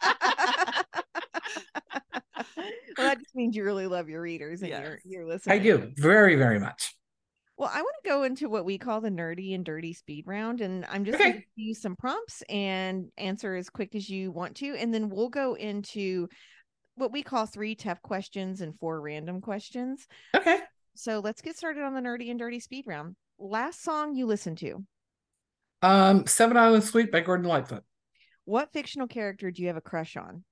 [2.97, 4.99] well, that just means you really love your readers and your Yes.
[5.05, 5.53] your listeners.
[5.55, 6.95] i do very very much
[7.57, 10.61] Well, I want to go into what we call the nerdy and dirty speed round,
[10.61, 11.23] and I'm just Okay.
[11.23, 14.93] going to give you some prompts and answer as quick as you want to, and
[14.93, 16.27] then we'll go into
[16.95, 20.07] what we call three tough questions and four random questions.
[20.35, 20.59] okay
[20.95, 23.15] So let's get started on the nerdy and dirty speed round.
[23.39, 24.83] Last song you listened to?
[25.81, 27.83] Um, Seven Island Suite by Gordon Lightfoot.
[28.45, 30.43] What fictional character do you have a crush on?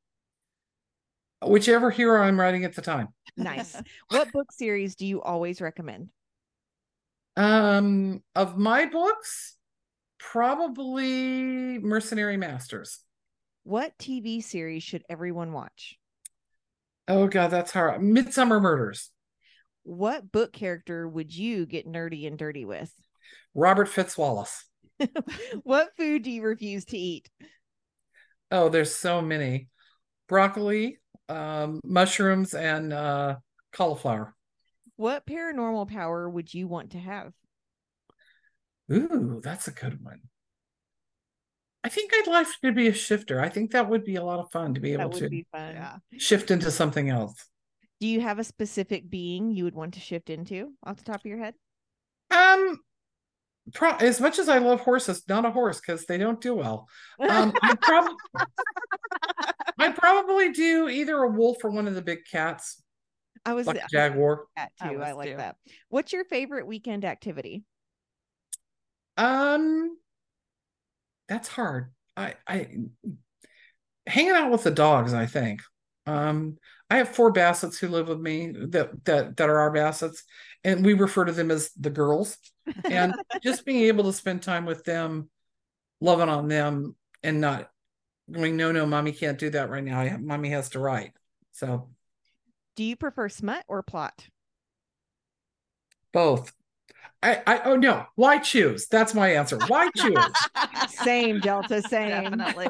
[1.48, 3.10] Whichever hero I'm writing at the time.
[3.38, 3.76] Nice.
[4.10, 6.10] what book series do you always recommend?
[7.36, 9.58] Um, of my books,
[10.20, 13.00] probably Mercenary Masters.
[13.64, 15.98] What TV series should everyone watch?
[17.08, 18.02] Oh god, that's hard.
[18.02, 19.10] Midsomer Murders.
[19.84, 22.92] What book character would you get nerdy and dirty with?
[23.54, 24.64] Robert Fitzwallace.
[25.64, 27.30] what food do you refuse to eat?
[28.52, 29.68] Oh, there's so many.
[30.28, 33.36] Broccoli, um, mushrooms, and uh,
[33.74, 34.34] cauliflower.
[34.96, 37.34] What paranormal power would you want to have?
[38.92, 40.22] Ooh, that's a good one.
[41.84, 43.42] I think I'd like to be a shifter.
[43.42, 45.30] I think that would be a lot of fun to be That able would to
[45.30, 45.76] be fun.
[45.76, 45.98] Yeah.
[46.18, 47.36] shift into something else.
[48.00, 51.22] Do you have a specific being you would want to shift into off the top
[51.22, 51.56] of your head?
[52.32, 52.78] Um,
[53.74, 56.88] pro- as much as I love horses, not a horse because they don't do well.
[57.20, 58.16] Um, I probably
[59.80, 62.84] I'd probably do either a wolf or one of the big cats,
[63.46, 64.46] I was like I a jaguar.
[64.56, 64.96] that I too.
[64.96, 65.38] I, was like too.
[65.38, 65.56] that.
[65.90, 67.64] What's your favorite weekend activity?
[69.18, 69.98] Um,
[71.28, 71.92] that's hard.
[72.16, 72.68] I I
[74.08, 75.14] hanging out with the dogs.
[75.14, 75.62] I think.
[76.06, 76.58] Um,
[76.90, 80.24] I have four bassets who live with me that that that are our bassets,
[80.64, 82.38] and we refer to them as the girls.
[82.90, 85.30] And just being able to spend time with them,
[86.02, 87.72] loving on them, and not
[88.32, 90.00] going, no, no, mommy can't do that right now.
[90.02, 91.14] I have, mommy has to write.
[91.54, 91.90] So
[92.76, 94.28] Do you prefer smut or plot?
[96.12, 96.54] both.
[97.24, 98.88] I, I oh no, why choose?
[98.88, 99.60] That's my answer.
[99.60, 100.50] Why choose?
[100.88, 102.38] Same, Delta, same.
[102.38, 102.70] Definitely.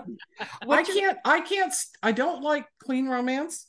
[0.70, 3.68] I can't I can't i don't like clean romance.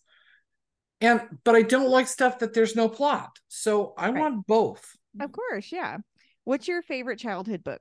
[1.01, 3.39] And but I don't like stuff that there's no plot.
[3.49, 4.21] So I Right.
[4.21, 4.97] want both.
[5.21, 5.99] Of course, yeah.
[6.45, 7.81] What's your favorite childhood book?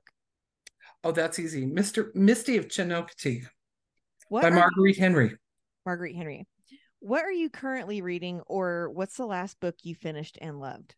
[1.02, 1.66] Oh, that's easy.
[1.66, 2.14] Mr.
[2.14, 3.46] Misty of Chincoteague
[4.28, 5.36] What by Marguerite Henry.
[5.84, 6.46] Marguerite Henry.
[7.00, 10.94] What are you currently reading, or what's the last book you finished and loved?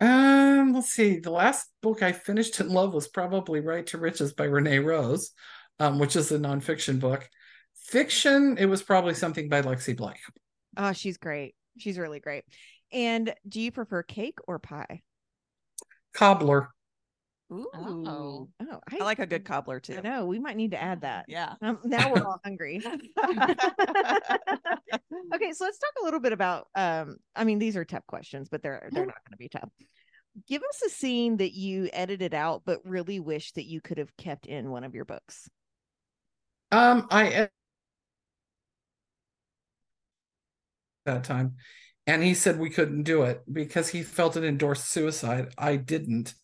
[0.00, 1.20] Um, let's see.
[1.20, 5.30] The last book I finished and loved was probably Write to Riches by Renee Rose,
[5.78, 7.28] um, which is a nonfiction book.
[7.74, 10.20] Fiction, it was probably something by Lexi Blake.
[10.76, 11.54] Oh, she's great.
[11.78, 12.44] She's really great.
[12.92, 15.02] And do you prefer cake or pie?
[16.16, 16.70] Cobbler.
[17.52, 17.68] Ooh.
[17.76, 20.00] Oh, I like a good cobbler I too.
[20.02, 20.26] know.
[20.26, 21.26] We might need to add that.
[21.28, 21.54] Yeah.
[21.62, 22.78] Um, now we're all hungry.
[22.84, 22.96] okay,
[25.52, 26.66] so let's talk a little bit about.
[26.74, 29.68] Um, I mean, these are tough questions, but they're they're not going to be tough.
[30.48, 34.16] Give us a scene that you edited out, but really wish that you could have
[34.16, 35.48] kept in one of your books.
[36.72, 37.48] Um, I
[41.04, 41.54] that time,
[42.06, 45.48] and he said we couldn't do it because he felt it endorsed suicide.
[45.58, 46.34] I didn't.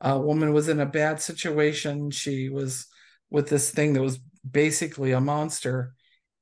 [0.00, 2.10] A woman was in a bad situation.
[2.10, 2.86] She was
[3.30, 5.94] with this thing that was basically a monster,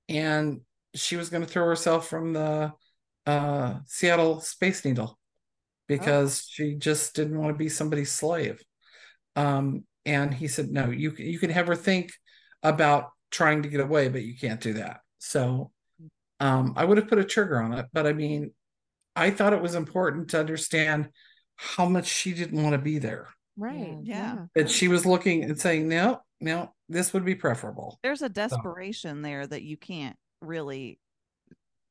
[0.08, 0.62] and
[0.94, 2.72] she was going to throw herself from the
[3.26, 5.18] uh, Seattle Space Needle
[5.88, 8.62] because she just didn't want to be somebody's slave.
[9.36, 12.12] Um, and he said, "No, you you can have her think
[12.62, 15.72] about trying to get away, but you can't do that." So,
[16.40, 18.52] um, I would have put a trigger on it, but I mean,
[19.20, 21.10] I thought it was important to understand
[21.56, 23.28] how much she didn't want to be there.
[23.56, 23.98] Right.
[24.02, 24.46] Yeah.
[24.54, 29.22] That she was looking and saying, "No, no, this would be preferable." There's a desperation
[29.22, 30.98] there that you can't really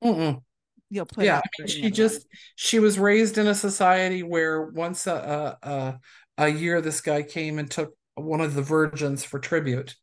[0.03, 0.41] Mm-mm.
[0.89, 4.63] you know put yeah, I mean, she just she was raised in a society where
[4.63, 5.99] once a, a a
[6.45, 9.95] a year this guy came and took one of the virgins for tribute,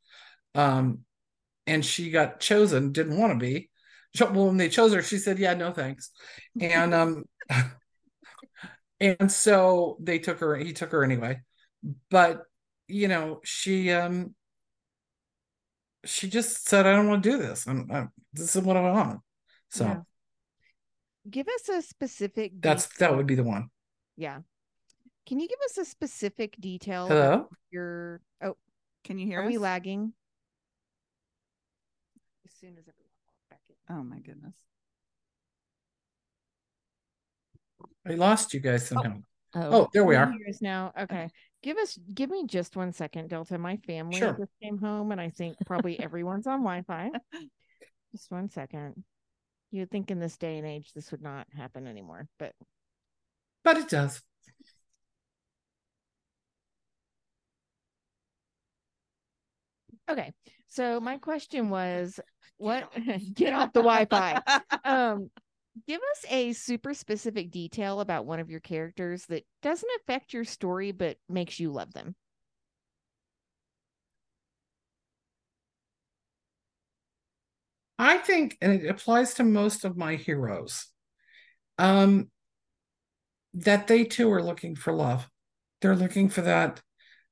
[0.54, 1.00] um,
[1.66, 2.92] and she got chosen.
[2.92, 3.70] Didn't want to be.
[4.16, 6.10] So- Well, when they chose her, she said, "Yeah, no thanks,"
[6.60, 7.24] and um,
[9.00, 10.56] and so they took her.
[10.56, 11.40] He took her anyway,
[12.10, 12.42] but
[12.88, 14.34] you know, she um,
[16.04, 17.66] she just said, "I don't want to do this.
[17.66, 19.20] I'm, i this is what I want."
[19.70, 19.84] So.
[19.84, 20.00] Yeah.
[21.28, 22.52] Give us a specific.
[22.60, 23.68] That's that would be the one.
[24.16, 24.40] Yeah.
[25.26, 27.32] Can you give us a specific detail Hello?
[27.32, 28.20] about your?
[28.40, 28.56] Oh,
[29.02, 29.48] Can you hear are us?
[29.50, 30.12] we lagging?
[32.44, 33.05] As soon as everyone walks back in.
[33.88, 34.54] Oh my goodness.
[38.06, 38.94] I lost you guys oh.
[38.94, 39.18] somehow.
[39.54, 40.30] Oh, Oh, there we are.
[40.30, 40.92] you hear us now.
[40.98, 41.28] Okay.
[41.62, 43.58] Give us give me just one second, Delta.
[43.58, 44.34] My family Sure.
[44.38, 47.10] just came home and I think probably everyone's on Wi-Fi.
[48.12, 49.04] Just one second.
[49.72, 52.54] You'd think in this day and age this would not happen anymore, but
[53.64, 54.22] But it does.
[60.08, 60.32] Okay.
[60.68, 62.20] So my question was
[62.58, 62.90] what
[63.34, 64.40] get off the Wi-Fi.
[64.84, 65.30] um
[65.86, 70.44] give us a super specific detail about one of your characters that doesn't affect your
[70.44, 72.14] story but makes you love them.
[77.98, 80.86] I think and it applies to most of my heroes.
[81.78, 82.30] Um
[83.54, 85.28] that they too are looking for love.
[85.80, 86.80] They're looking for that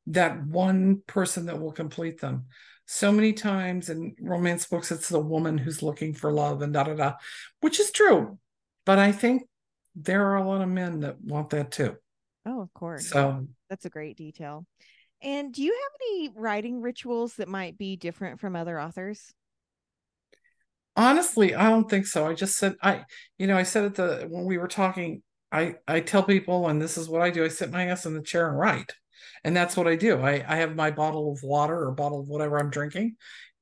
[0.09, 2.45] that one person that will complete them.
[2.87, 6.85] So many times in romance books, it's the woman who's looking for love and da
[6.85, 7.13] da da,
[7.61, 8.39] which is true.
[8.85, 9.45] But I think
[9.97, 11.97] there are a lot of men that want that too.
[12.45, 13.09] Oh, of course.
[13.09, 14.67] So that's a great detail.
[15.23, 19.33] And do you have any writing rituals that might be different from other authors?
[20.97, 22.27] honestly, I don't think so.
[22.27, 23.05] I just said I,
[23.39, 26.81] you know, I said at the when we were talking, I I tell people, and
[26.81, 27.45] this is what I do.
[27.45, 28.93] I sit my ass in the chair and write,
[29.45, 30.21] and that's what I do.
[30.21, 33.17] I I have my bottle of water or bottle of whatever I'm drinking,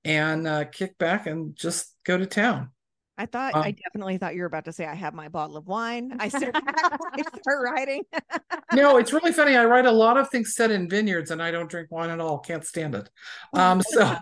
[0.05, 2.71] and uh, kick back and just go to town.
[3.19, 5.57] I thought um, I definitely thought you were about to say I have my bottle
[5.57, 6.17] of wine.
[6.19, 8.03] I start, I start writing.
[8.73, 9.57] no, it's really funny.
[9.57, 12.21] I write a lot of things set in vineyards, and I don't drink wine at
[12.21, 12.39] all.
[12.39, 13.09] Can't stand it.
[13.53, 14.17] Um, so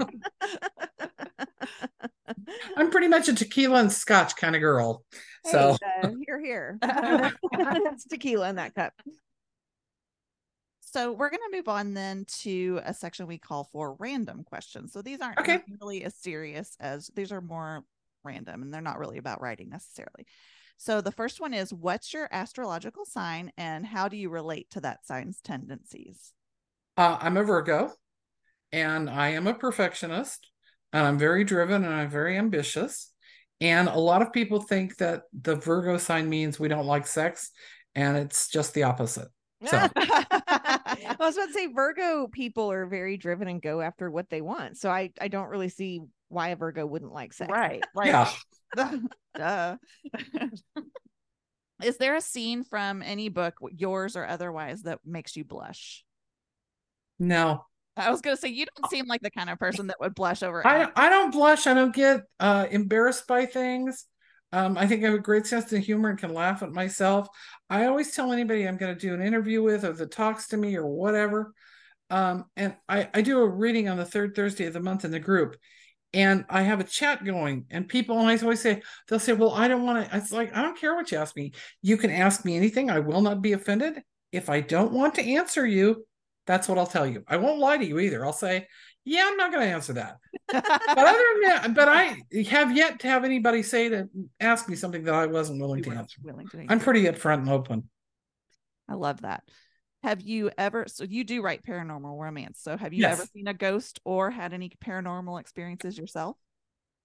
[2.76, 5.04] I'm pretty much a tequila and scotch kind of girl.
[5.44, 6.78] Hey, so uh, here, here.
[6.82, 8.92] That's tequila in that cup.
[10.92, 14.92] So we're going to move on then to a section we call for random questions.
[14.92, 15.60] So these aren't okay.
[15.80, 17.84] really as serious as these are more
[18.24, 20.26] random and they're not really about writing necessarily.
[20.78, 24.80] So the first one is what's your astrological sign and how do you relate to
[24.80, 26.32] that sign's tendencies?
[26.96, 27.92] Uh, I'm a Virgo
[28.72, 30.50] and I am a perfectionist
[30.92, 33.12] and I'm very driven and I'm very ambitious.
[33.60, 37.50] And a lot of people think that the Virgo sign means we don't like sex,
[37.94, 39.28] and it's just the opposite.
[39.66, 39.86] So.
[41.06, 44.40] I was about to say Virgo people are very driven and go after what they
[44.40, 44.78] want.
[44.78, 47.50] So I, I don't really see why a Virgo wouldn't like sex.
[47.50, 47.82] Right.
[47.94, 48.08] Right.
[48.08, 48.30] Yeah.
[49.36, 49.76] Duh.
[51.82, 56.04] Is there a scene from any book, yours or otherwise, that makes you blush?
[57.18, 57.64] No.
[57.96, 60.42] I was gonna say you don't seem like the kind of person that would blush
[60.42, 60.66] over.
[60.66, 61.66] I I don't blush.
[61.66, 64.06] I don't get uh, embarrassed by things.
[64.52, 67.28] Um, I think I have a great sense of humor and can laugh at myself.
[67.68, 70.56] I always tell anybody I'm going to do an interview with or that talks to
[70.56, 71.54] me or whatever.
[72.10, 75.12] Um, and I, I do a reading on the third Thursday of the month in
[75.12, 75.56] the group.
[76.12, 79.68] And I have a chat going, and people I always say, they'll say, Well, I
[79.68, 80.16] don't want to.
[80.16, 81.52] It's like, I don't care what you ask me.
[81.82, 82.90] You can ask me anything.
[82.90, 84.02] I will not be offended.
[84.32, 86.04] If I don't want to answer you,
[86.48, 87.22] that's what I'll tell you.
[87.28, 88.24] I won't lie to you either.
[88.24, 88.66] I'll say,
[89.04, 90.18] yeah, I'm not going to answer that.
[90.48, 92.16] but other than that, but I
[92.48, 94.08] have yet to have anybody say to
[94.38, 96.18] ask me something that I wasn't willing you to answer.
[96.22, 97.88] Willing to I'm pretty upfront and open.
[98.88, 99.44] I love that.
[100.02, 100.86] Have you ever?
[100.88, 102.60] So you do write paranormal romance.
[102.62, 103.18] So have you yes.
[103.18, 106.36] ever seen a ghost or had any paranormal experiences yourself?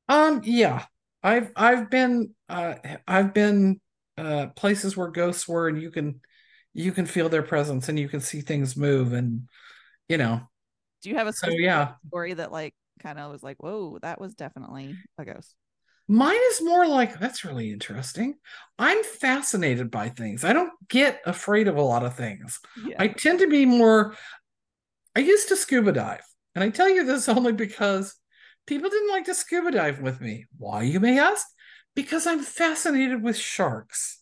[0.09, 0.41] Um.
[0.43, 0.85] Yeah.
[1.21, 2.75] I've I've been uh
[3.07, 3.81] I've been
[4.17, 6.21] uh places where ghosts were, and you can
[6.73, 9.47] you can feel their presence and you can see things move and
[10.07, 10.41] you know
[11.05, 11.93] do you have a so yeah.
[12.07, 15.53] story that like kind of was like whoa that was definitely a ghost
[16.07, 18.35] mine is more like that's really interesting.
[18.77, 20.43] I'm fascinated by things.
[20.43, 22.59] I don't get afraid of a lot of things.
[22.85, 22.95] Yeah.
[22.99, 24.15] i tend to be more
[25.15, 28.15] i used to scuba dive and i tell you this only because
[28.65, 30.45] people didn't like to scuba dive with me.
[30.57, 31.45] Why you may ask?
[31.95, 34.21] Because I'm fascinated with sharks.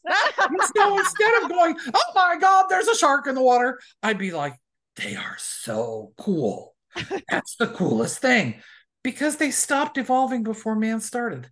[0.76, 4.32] so instead of going, oh my God, there's a shark in the water, I'd be
[4.32, 4.54] like,
[4.96, 6.73] they are so cool.
[7.30, 8.62] That's the coolest thing
[9.04, 11.50] because they stopped evolving before man started.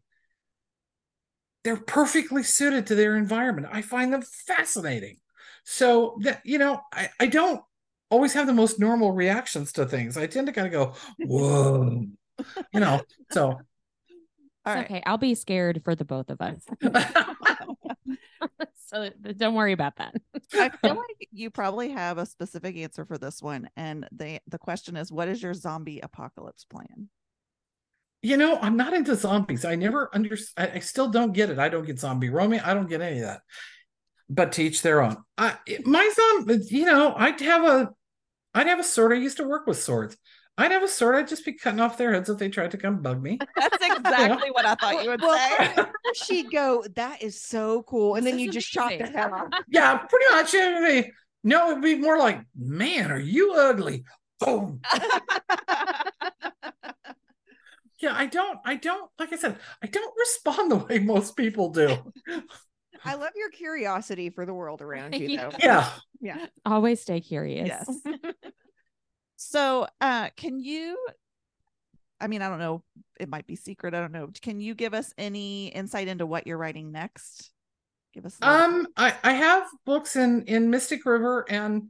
[1.64, 3.68] They're perfectly suited to their environment.
[3.72, 5.18] I find them fascinating.
[5.64, 7.62] So that you know, I, I don't
[8.10, 10.18] always have the most normal reactions to things.
[10.18, 10.94] I tend to kind of go,
[11.26, 12.06] whoa,
[12.74, 13.02] you know.
[13.32, 13.42] So
[14.66, 14.86] all right.
[14.86, 15.04] okay.
[15.06, 16.66] I'll be scared for the both of us.
[18.92, 20.16] so don't worry about that.
[20.54, 23.70] I feel like you probably have a specific answer for this one.
[23.78, 27.10] And the the question is, what is your zombie apocalypse plan?
[28.22, 29.66] You know, I'm not into zombies.
[29.66, 31.58] I never under I, I still don't get it.
[31.58, 32.64] I don't get zombie romance.
[32.66, 33.42] I don't get any of that.
[34.30, 35.18] But teach their own.
[35.38, 37.90] I my zombie, you know, I'd have a
[38.54, 39.14] I'd have a sword.
[39.14, 40.18] I used to work with swords.
[40.58, 41.16] I'd have a sword.
[41.16, 43.40] I'd just be cutting off their heads if they tried to come bug me.
[43.56, 45.86] That's exactly what I thought you would well, say.
[46.14, 49.48] She'd go, "That is so cool," and then you just chop the head off.
[49.70, 50.52] Yeah, pretty much.
[50.52, 51.12] Be,
[51.44, 54.04] no, it'd be more like, "Man, are you ugly?"
[54.40, 54.82] Boom.
[58.02, 58.60] yeah, I don't.
[58.66, 59.10] I don't.
[59.20, 61.98] Like I said, I don't respond the way most people do.
[63.04, 65.52] I love your curiosity for the world around you, though.
[65.60, 65.90] Yeah.
[66.20, 66.46] Yeah.
[66.66, 67.68] Always stay curious.
[67.68, 68.02] Yes.
[69.42, 70.98] So, uh, can you?
[72.20, 72.84] I mean, I don't know.
[73.20, 73.96] It might be secret.
[73.96, 74.30] I don't know.
[74.42, 77.52] Can you give us any insight into what you're writing next?
[78.14, 78.38] Give us.
[78.42, 81.88] Um, I I have books in in Mystic River and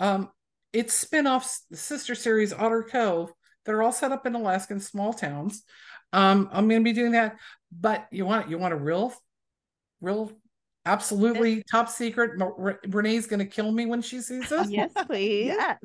[0.00, 0.30] um,
[0.72, 3.32] it's spin-offs, the sister series Otter Cove
[3.64, 5.62] that are all set up in Alaskan small towns.
[6.12, 7.36] Um, I'm going to be doing that.
[7.70, 9.14] But you want you want a real,
[10.00, 10.32] real,
[10.84, 12.42] absolutely top secret.
[12.88, 14.68] Renee's going to kill me when she sees this.
[14.68, 15.54] yes, please.
[15.56, 15.76] Yeah.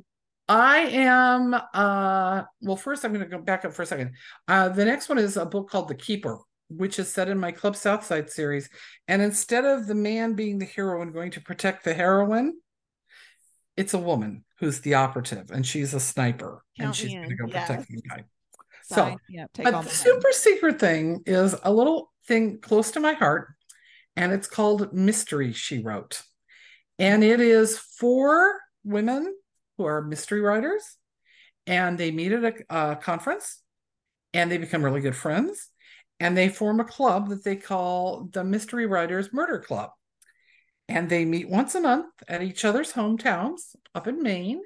[0.47, 1.53] I am.
[1.73, 4.11] Uh, well, first I'm going to go back up for a second.
[4.47, 6.39] Uh, the next one is a book called The Keeper,
[6.69, 8.69] which is set in my Club Southside series.
[9.07, 12.53] And instead of the man being the hero and going to protect the heroine,
[13.77, 17.47] it's a woman who's the operative, and she's a sniper, and she's going to go
[17.47, 17.67] Yes.
[17.67, 18.23] protect the guy.
[18.83, 19.49] So, Sign me up.
[19.53, 19.95] Take but all the my money.
[20.19, 23.47] super secret thing is a little thing close to my heart,
[24.15, 26.21] and it's called Mystery She Wrote.
[26.99, 29.35] And it is for women
[29.77, 30.97] who are mystery writers,
[31.67, 32.53] and they meet at a,
[32.91, 33.61] a conference
[34.33, 35.69] and they become really good friends.
[36.19, 39.89] And they form a club that they call the Mystery Writers Murder Club.
[40.87, 44.61] And they meet once a month at each other's hometowns up in Maine.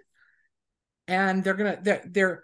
[1.07, 2.43] And they're gonna their their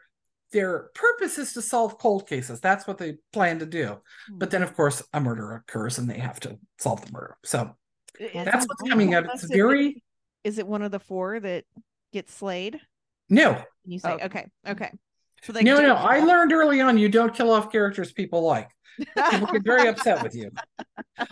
[0.52, 2.60] their purpose is to solve cold cases.
[2.60, 4.00] That's what they plan to do.
[4.30, 4.38] Hmm.
[4.38, 7.38] But then of course a murder occurs and they have to solve the murder.
[7.44, 7.76] So
[8.34, 9.26] that's what's coming up.
[9.34, 10.02] It's very
[10.44, 11.66] Is it one of the four that
[12.14, 12.80] gets slayed?
[13.30, 14.26] no, You say Oh.
[14.26, 14.92] okay, okay.
[15.42, 15.96] So they no, do- no.
[15.96, 18.70] I learned early on you don't kill off characters people like.
[19.32, 20.52] People get very upset with you.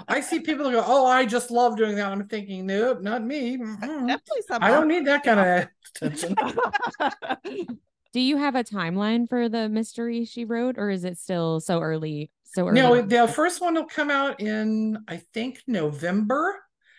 [0.07, 3.57] I see people go, "Oh, I just love doing that." I'm thinking, nope, not me.
[3.57, 4.09] Mm-hmm.
[4.47, 4.63] Some.
[4.63, 6.36] I don't need that kind of attention.
[8.13, 11.79] Do you have a timeline for the mystery she wrote, or is it still so
[11.79, 12.32] early?
[12.43, 12.82] So early.
[12.82, 16.55] No, the first one will come out in I think November,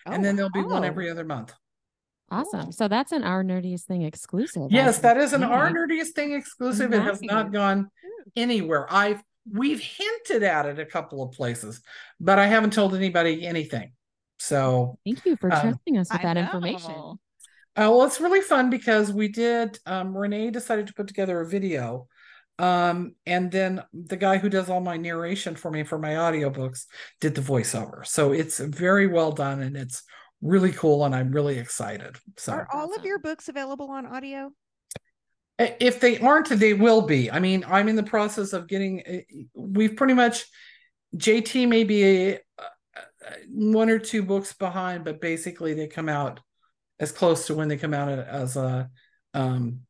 [0.07, 1.53] and then oh, there'll be one Oh, every other month.
[2.33, 2.73] Awesome.
[2.73, 4.69] So that's an our nerdiest thing exclusive.
[4.71, 5.53] Yes, that is an think.
[5.53, 6.93] Our Nerdiest Thing exclusive.
[6.93, 7.91] It has not gone
[8.37, 8.87] anywhere.
[8.91, 11.81] I've we've hinted at it a couple of places,
[12.21, 13.93] but I haven't told anybody anything.
[14.39, 16.43] So Thank you for Um, trusting us with I that know.
[16.43, 16.91] information.
[17.75, 19.79] Uh, well, it's really fun because we did.
[19.87, 22.07] Um, Renee decided to put together a video,
[22.59, 26.85] um, and then the guy who does all my narration for me for my audiobooks
[27.21, 28.07] did the voiceover.
[28.07, 30.03] So it's very well done and it's
[30.43, 32.17] really cool, and I'm really excited.
[32.37, 34.51] So Are all of your books available on audio?
[35.59, 37.31] If they aren't, they will be.
[37.31, 39.03] I mean, I'm in the process of getting.
[39.07, 40.47] uh, We've pretty much
[41.17, 46.41] JT may be a, uh, one or two books behind, but basically they come out
[46.99, 48.91] as close to when they come out as a
[49.35, 49.81] um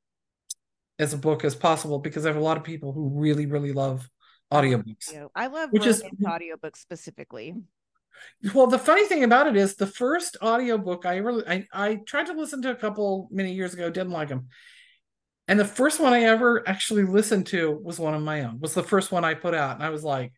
[0.98, 3.72] as a book as possible because I have a lot of people who really really
[3.72, 4.08] love
[4.52, 5.28] audiobooks.
[5.34, 7.54] I love Which is- audiobooks specifically.
[8.54, 12.26] Well, the funny thing about it is the first audiobook I really I, I tried
[12.26, 14.48] to listen to a couple many years ago, didn't like them.
[15.48, 18.60] And the first one I ever actually listened to was one of my own.
[18.60, 20.32] Was the first one I put out and I was like,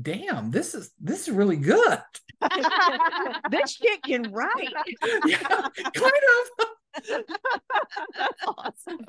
[0.00, 1.98] "Damn, this is this is really good."
[3.50, 4.72] this shit can write.
[5.26, 6.68] yeah, kind of.
[8.16, 9.06] That's awesome.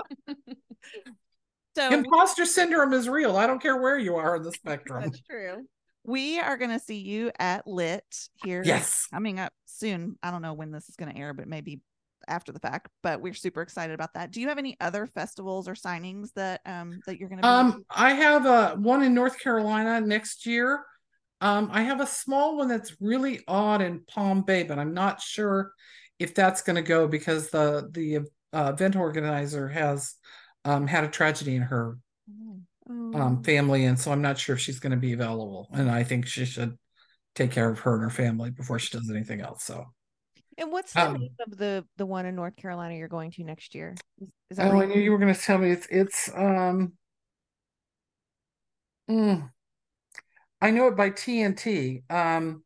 [1.76, 3.38] so Imposter syndrome is real.
[3.38, 5.04] I don't care where you are in the spectrum.
[5.04, 5.66] That's true.
[6.08, 8.64] We are going to see you at Lit here.
[8.66, 9.08] Yes.
[9.14, 10.18] Coming up soon.
[10.24, 11.82] I don't know when this is going to air, but maybe
[12.28, 12.88] after the fact.
[13.04, 14.32] But we're super excited about that.
[14.32, 17.48] Do you have any other festivals or signings that um that you're going to?
[17.48, 20.84] Um, I have a one in North Carolina next year.
[21.42, 25.22] Um, I have a small one that's really odd in Palm Bay, but I'm not
[25.22, 25.74] sure
[26.18, 28.28] if that's going to go because the the
[28.58, 30.16] uh, event organizer has
[30.64, 31.98] um, had a tragedy in her
[33.14, 35.68] um, family, and so I'm not sure if she's going to be available.
[35.74, 36.78] And I think she should
[37.36, 39.64] take care of her and her family before she does anything else.
[39.64, 39.86] So,
[40.58, 43.44] And what's the um, name of the the one in North Carolina you're going to
[43.44, 43.96] next year?
[44.50, 46.94] Is, that oh, I knew you were going to tell me it's it's um.
[49.10, 49.50] mm,
[50.62, 52.04] I know it by TNT.
[52.10, 52.64] Um,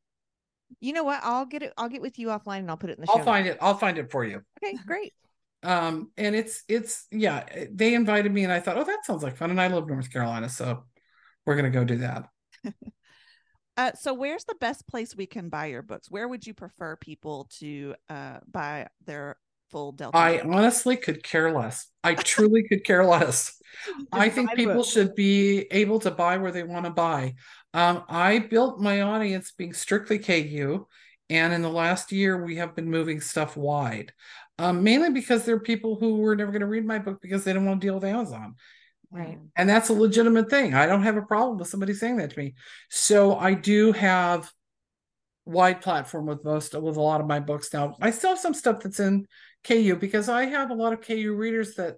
[0.79, 1.19] You know what?
[1.23, 1.73] I'll get it.
[1.77, 3.17] I'll get with you offline and I'll put it in the show.
[3.17, 3.57] I'll find it.
[3.61, 4.41] I'll find it for you.
[4.63, 5.13] Okay, great.
[5.63, 7.45] Um, and it's it's yeah.
[7.71, 9.51] They invited me, and I thought, oh, that sounds like fun.
[9.51, 10.85] And I love North Carolina, so
[11.45, 12.27] we're gonna go do that.
[13.77, 16.11] Uh, so where's the best place we can buy your books?
[16.11, 19.37] Where would you prefer people to uh buy their
[19.69, 20.17] full Delta?
[20.17, 20.45] I book?
[20.45, 21.87] honestly could care less.
[22.03, 23.55] I truly could care less.
[24.11, 24.89] I think people books.
[24.91, 27.35] should be able to buy where they want to buy.
[27.73, 30.85] Um, I built my audience being strictly KU,
[31.29, 34.11] and in the last year, we have been moving stuff wide,
[34.61, 37.43] um, mainly because there are people who were never going to read my book because
[37.43, 38.55] they don't want to deal with Amazon.
[39.09, 39.39] Right.
[39.55, 40.73] And that's a legitimate thing.
[40.73, 42.53] I don't have a problem with somebody saying that to me.
[42.89, 44.51] So I do have
[45.45, 47.95] wide platform with most with a lot of my books now.
[47.99, 49.25] I still have some stuff that's in
[49.65, 51.95] KU because I have a lot of KU readers that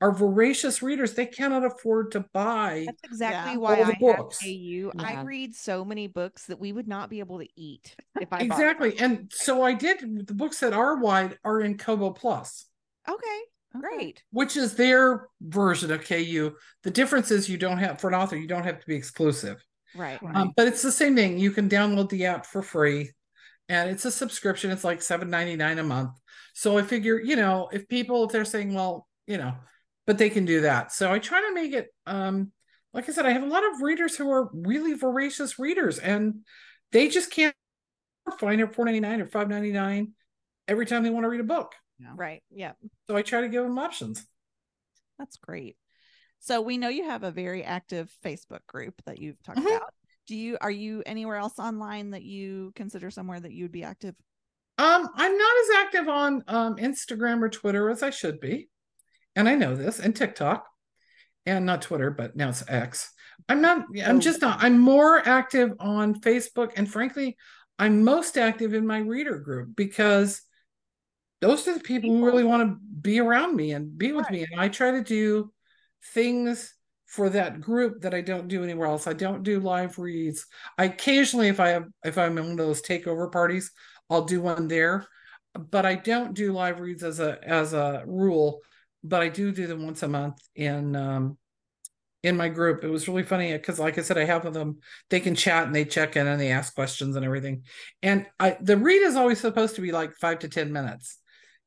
[0.00, 1.14] are voracious readers.
[1.14, 2.84] They cannot afford to buy.
[2.86, 3.58] That's exactly Yeah.
[3.58, 4.38] why All I the have books.
[4.42, 4.90] KU.
[4.98, 8.38] I read so many books that we would not be able to eat if I
[8.40, 8.98] Exactly.
[8.98, 12.66] And so I did the books that are wide are in Kobo Plus.
[13.08, 13.40] Okay.
[13.80, 14.22] Great.
[14.30, 16.52] which is their version of KU.
[16.84, 19.64] The difference is you don't have for an author, you don't have to be exclusive.
[19.96, 20.22] Right.
[20.22, 20.36] Right.
[20.36, 21.38] Um, but it's the same thing.
[21.38, 23.10] You can download the app for free,
[23.68, 24.70] and it's a subscription.
[24.70, 26.10] It's like seven ninety nine a month.
[26.54, 29.54] So I figure, you know, if people if they're saying, well, you know,
[30.06, 30.92] but they can do that.
[30.92, 31.88] So I try to make it.
[32.06, 32.52] Um,
[32.92, 36.44] like I said, I have a lot of readers who are really voracious readers, and
[36.92, 37.54] they just can't
[38.38, 40.12] find it four ninety nine or five ninety nine
[40.68, 41.74] every time they want to read a book.
[42.14, 42.42] Right.
[42.50, 42.72] Yeah.
[43.08, 44.26] So I try to give them options.
[45.18, 45.76] That's great.
[46.40, 49.76] So we know you have a very active Facebook group that you've talked Mhm.
[49.76, 49.94] about.
[50.26, 53.84] Do you are you anywhere else online that you consider somewhere that you would be
[53.84, 54.14] active?
[54.76, 58.68] Um, I'm not as active on um, Instagram or Twitter as I should be,
[59.36, 60.66] and I know this, and TikTok,
[61.46, 63.10] and not Twitter, but now it's X.
[63.48, 63.86] I'm not.
[64.04, 64.20] I'm Oh.
[64.20, 64.62] just not.
[64.62, 67.36] I'm more active on Facebook, and frankly,
[67.78, 70.40] I'm most active in my reader group because
[71.40, 74.46] those are the people who really want to be around me and be with me,
[74.50, 75.52] and I try to do
[76.12, 76.72] things
[77.06, 79.06] for that group that I don't do anywhere else.
[79.06, 80.46] I don't do live reads.
[80.78, 83.70] I occasionally, if I have, if I'm in one of those takeover parties,
[84.08, 85.06] I'll do one there,
[85.54, 88.60] but I don't do live reads as a as a rule.
[89.04, 91.38] But I do do them once a month in um,
[92.22, 92.82] in my group.
[92.82, 94.78] It was really funny because, like I said, I have them.
[95.10, 97.64] They can chat and they check in and they ask questions and everything.
[98.02, 101.18] And I the read is always supposed to be like five to ten minutes.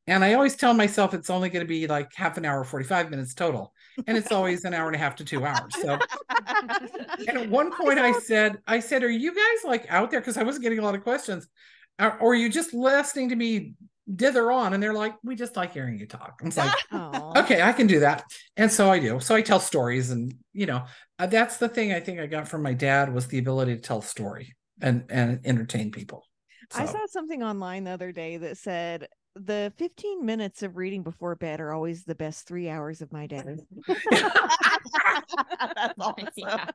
[0.08, 3.10] And I always tell myself it's only going to be like half an hour, 45
[3.12, 3.74] minutes total.
[4.08, 5.74] And it's always an hour and a half to two hours.
[5.82, 6.00] So
[7.28, 10.22] and at one point I said, I said, are you guys like out there?
[10.22, 11.48] Because I wasn't getting a lot of questions.
[12.00, 13.74] Or, or are you just listening to me
[14.14, 14.74] dither on?
[14.74, 16.40] And they're like, we just like hearing you talk.
[16.42, 16.74] I was like,
[17.38, 18.24] okay, I can do that.
[18.56, 19.20] And so I do.
[19.20, 20.86] So I tell stories and, you know,
[21.20, 23.82] uh, that's the thing I think I got from my dad was the ability to
[23.82, 26.24] tell a story and, and entertain people.
[26.76, 31.36] I saw something online the other day that said the 15 minutes of reading before
[31.36, 33.44] bed are always the best three hours of my day.
[33.88, 34.04] That's
[36.00, 36.28] awesome.
[36.36, 36.70] Yeah.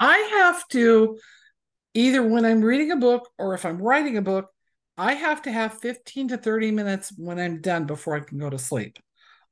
[0.00, 1.18] I have to
[1.94, 4.50] either when I'm reading a book or if I'm writing a book,
[4.96, 8.50] I have to have 15 to 30 minutes when I'm done before I can go
[8.50, 8.98] to sleep.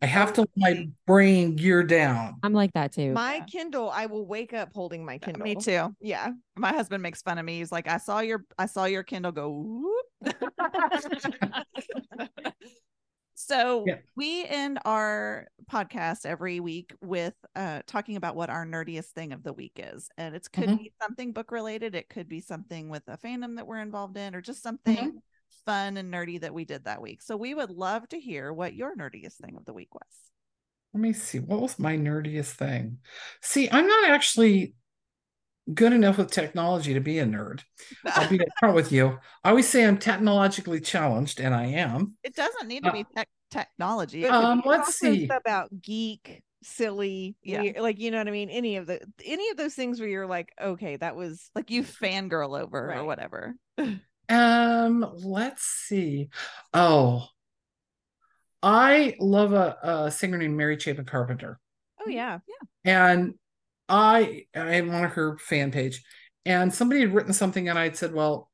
[0.01, 2.35] I have to let my brain gear down.
[2.43, 3.13] I'm like that too.
[3.13, 3.45] My Yeah.
[3.45, 5.45] Kindle, I will wake up holding my Kindle.
[5.45, 5.95] Me too.
[6.01, 6.31] Yeah.
[6.57, 7.59] My husband makes fun of me.
[7.59, 10.07] He's like, I saw your I saw your Kindle go whoop.
[13.35, 13.99] so Yeah.
[14.17, 19.45] we end our podcast every week with uh talking about what our nerdiest thing of
[19.45, 20.09] the week is.
[20.17, 20.79] And it could Mhm.
[20.79, 24.35] be something book related, it could be something with a fandom that we're involved in,
[24.35, 25.19] or just something Mm-hmm.
[25.67, 27.23] Fun and nerdy that we did that week.
[27.23, 30.03] So we would love to hear what your nerdiest thing of the week was.
[30.95, 31.39] Let me see.
[31.39, 32.99] What was my nerdiest thing?
[33.41, 34.75] See, I'm not actually
[35.73, 37.61] good enough with technology to be a nerd.
[38.05, 39.19] I'll be upfront with you.
[39.45, 42.17] I always say I'm technologically challenged, and I am.
[42.23, 44.23] It doesn't need to Uh, be tech technology.
[44.23, 45.29] But It could Um, be- let's see.
[45.29, 47.63] About geek, silly, Yeah.
[47.63, 48.51] weird- like you know what I mean.
[48.51, 51.85] Any of the any of those things where you're like, okay, that was like you
[51.85, 53.55] fangirl over or whatever.
[54.29, 56.29] Um, let's see.
[56.73, 57.27] Oh,
[58.63, 61.59] I love a, a singer named Mary Chapin Carpenter.
[62.01, 62.93] oh yeah, yeah.
[62.93, 63.35] and
[63.89, 66.03] I I am on her fan page,
[66.47, 68.51] and somebody had written something, and I had said, well,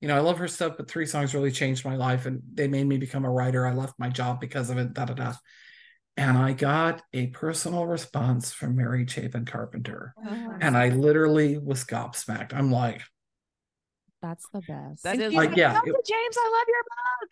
[0.00, 2.66] you know, I love her stuff, but three songs really changed my life, and they
[2.66, 3.66] made me become a writer.
[3.66, 4.94] I left my job because of it.
[4.94, 5.34] Da da da.
[6.16, 10.14] And I got a personal response from Mary Chapin Carpenter,
[10.60, 12.52] and I literally was gobsmacked.
[12.54, 13.02] I'm like,
[14.22, 15.02] That's the best.
[15.02, 15.80] That is like, yeah.
[15.84, 16.64] it- James, I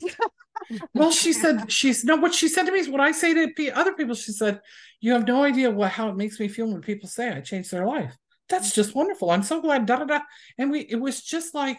[0.00, 0.88] love your book.
[0.94, 2.16] well, she said she's no.
[2.16, 4.16] What she said to me is what I say to other people.
[4.16, 4.60] She said,
[5.00, 7.70] "You have no idea what how it makes me feel when people say I changed
[7.70, 8.16] their life.
[8.48, 8.74] That's mm.
[8.74, 9.30] just wonderful.
[9.30, 10.20] I'm so glad." Da da da.
[10.58, 11.78] And we, it was just like,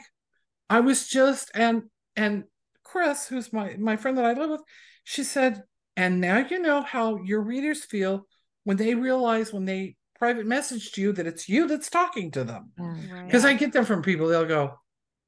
[0.70, 1.84] I was just and
[2.16, 2.45] and
[2.84, 4.62] Chris, who's my my friend that I live with,
[5.03, 5.64] she said,
[5.97, 8.26] "And now you know how your readers feel
[8.64, 12.45] when they realize when they private message to you that it's you that's talking to
[12.45, 13.24] them." Yeah.
[13.26, 14.30] Because I get them from people.
[14.30, 14.80] They'll go,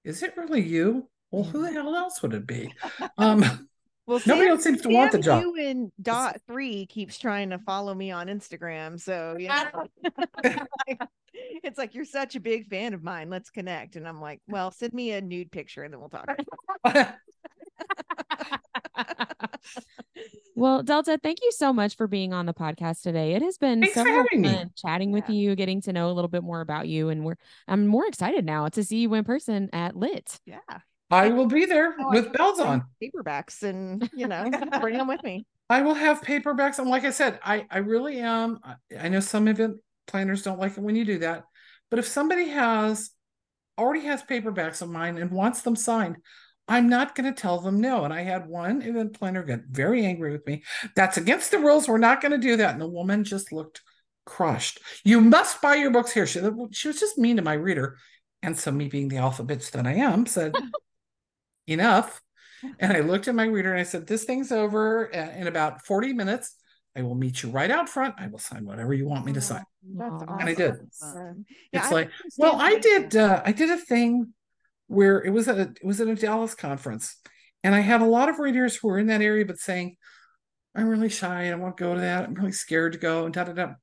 [0.04, 2.74] "Is it really you?" Well, who the hell else would it be?
[3.18, 3.68] Um,
[4.06, 7.52] Well, Nobody Sam- else seems to want the Sam You Ewan dot three keeps trying
[7.52, 9.70] to follow me on Instagram, so yeah,
[11.64, 13.30] it's like you're such a big fan of mine.
[13.30, 16.28] Let's connect, and I'm like, well, send me a nude picture, and then we'll talk.
[20.56, 23.34] Well, Delta, thank you so much for being on the podcast today.
[23.34, 24.54] It has been Thanks so for much having me.
[24.56, 25.36] fun chatting with Yeah.
[25.36, 27.38] you, getting to know a little bit more about you, and we're
[27.68, 30.40] I'm more excited now to see you in person at Lit.
[30.46, 30.60] Yeah.
[31.10, 32.84] I will be there Oh, with bells on.
[33.02, 34.50] paperbacks, and you know,
[34.82, 35.46] bring them with me.
[35.70, 36.78] I will have paperbacks.
[36.80, 38.60] And like I said, I, I really am.
[38.64, 41.46] I- I know some event planners don't like it when you do that.
[41.90, 43.10] But if somebody has
[43.78, 46.18] already has paperbacks of mine and wants them signed,
[46.68, 48.06] I'm not going to tell them no.
[48.06, 50.64] And I had one event planner get very angry with me.
[50.96, 51.88] That's against the rules.
[51.88, 52.72] We're not going to do that.
[52.72, 53.82] And the woman just looked
[54.26, 54.80] crushed.
[55.04, 56.26] You must buy your books here.
[56.26, 56.42] She,
[56.72, 57.98] she was just mean to my reader.
[58.42, 60.54] And so, me being the alpha bitch that I am, said,
[61.68, 62.22] enough.
[62.80, 66.14] And I looked at my reader and I said, This thing's over in about 40
[66.14, 66.56] minutes.
[66.96, 68.16] I will meet you right out front.
[68.18, 69.64] I will sign whatever you want me to sign.
[69.96, 70.16] That's Aw.
[70.16, 70.40] awesome.
[70.40, 70.76] And I did.
[71.72, 74.34] Yeah, it's I like, understand well, I did uh, I did a thing
[74.94, 77.18] where it was at a it was at a Dallas conference.
[77.64, 79.96] And I had a lot of readers who were in that area but saying,
[80.76, 81.48] I'm really shy.
[81.48, 82.26] I don't want to go to that.
[82.26, 83.74] I'm really scared to go and da da da.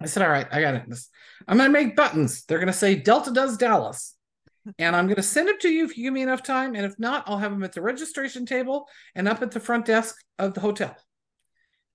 [0.00, 0.82] I said, all right, I got it.
[1.48, 2.44] I'm gonna make buttons.
[2.44, 4.16] They're gonna say Delta does Dallas.
[4.78, 6.76] And I'm gonna send them to you if you give me enough time.
[6.76, 9.86] And if not, I'll have them at the registration table and up at the front
[9.86, 10.96] desk of the hotel.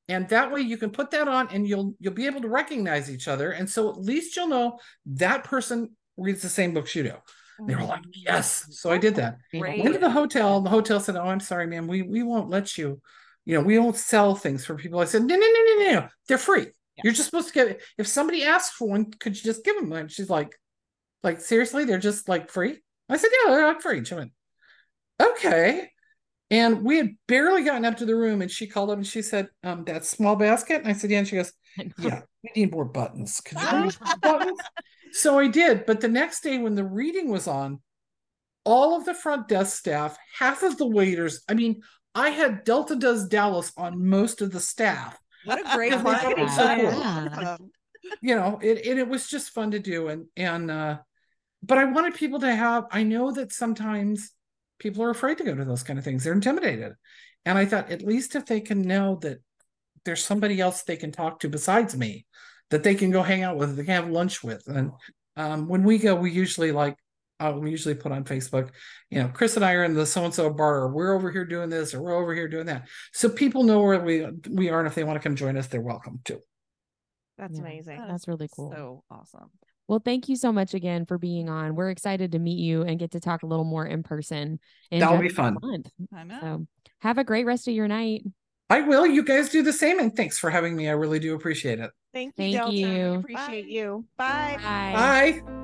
[0.10, 3.10] And that way you can put that on and you'll you'll be able to recognize
[3.10, 3.52] each other.
[3.52, 7.14] And so at least you'll know that person reads the same books you do.
[7.66, 8.68] They were like, yes.
[8.72, 9.38] So I did that.
[9.52, 9.84] Great.
[9.84, 10.62] Went to the hotel.
[10.62, 11.88] The hotel said, "Oh, I'm sorry, ma'am.
[11.88, 13.02] We we won't let you.
[13.46, 16.08] You know, we won't sell things for people." I said, "No, no, no, no, no.
[16.28, 16.68] They're free.
[17.04, 17.82] You're just supposed to get.
[17.98, 20.60] If somebody asks for one, could you just give them?" And she's like,
[21.24, 22.80] "Like seriously, they're just like free."
[23.10, 24.32] I said, "Yeah, they're like free." She went,
[25.22, 25.90] "Okay."
[26.50, 29.22] And we had barely gotten up to the room, and she called up and she
[29.22, 31.52] said, um, "That small basket." And I said, "Yeah." And she goes,
[32.00, 33.42] "Yeah, we need more buttons.
[33.42, 33.92] Could you bring
[34.22, 34.60] buttons?"
[35.18, 35.88] So I did.
[35.88, 37.82] But the next day, when the reading was on,
[38.64, 41.82] all of the front desk staff, half of the waiters, I mean,
[42.14, 45.18] I had Delta Does Dallas on most of the staff.
[45.46, 47.00] What a great Yeah, marketing so cool.
[47.00, 47.58] Yeah.
[48.22, 50.08] You know, it, it it was just fun to do.
[50.08, 50.98] And and uh
[51.64, 54.32] but I wanted people to have I know that sometimes
[54.80, 56.24] people are afraid to go to those kind of things.
[56.24, 56.94] They're intimidated.
[57.46, 59.40] And I thought at least if they can know that
[60.06, 62.26] there's somebody else they can talk to besides me,
[62.70, 64.64] that they can go hang out with, they can have lunch with.
[64.68, 64.92] And
[65.36, 66.98] um, when we go, we usually like,
[67.40, 68.72] uh, we usually put on Facebook,
[69.12, 71.32] you know, Chris and I are in the so and so bar, or we're over
[71.32, 72.88] here doing this, or we're over here doing that.
[73.14, 75.68] So people know where we we are, and if they want to come join us,
[75.68, 76.40] they're welcome to.
[77.38, 77.62] That's Yeah.
[77.62, 78.04] amazing.
[78.08, 78.72] That's really cool.
[78.72, 79.52] So awesome.
[79.88, 81.76] Well, thank you so much again for being on.
[81.76, 84.60] We're excited to meet you and get to talk a little more in person.
[84.92, 85.58] in That'll be a fun.
[85.62, 85.90] month.
[86.14, 86.40] I know.
[86.42, 86.68] So
[87.00, 88.24] have a great rest of your night.
[88.70, 89.06] I will.
[89.06, 90.90] You guys do the same, and thanks for having me.
[90.90, 91.92] I really do appreciate it.
[92.14, 92.76] Thank you, Thank Delta.
[92.76, 93.14] You.
[93.16, 93.70] Appreciate Bye.
[93.70, 94.06] you.
[94.18, 94.58] Bye.
[94.62, 95.42] Bye.
[95.44, 95.64] Bye.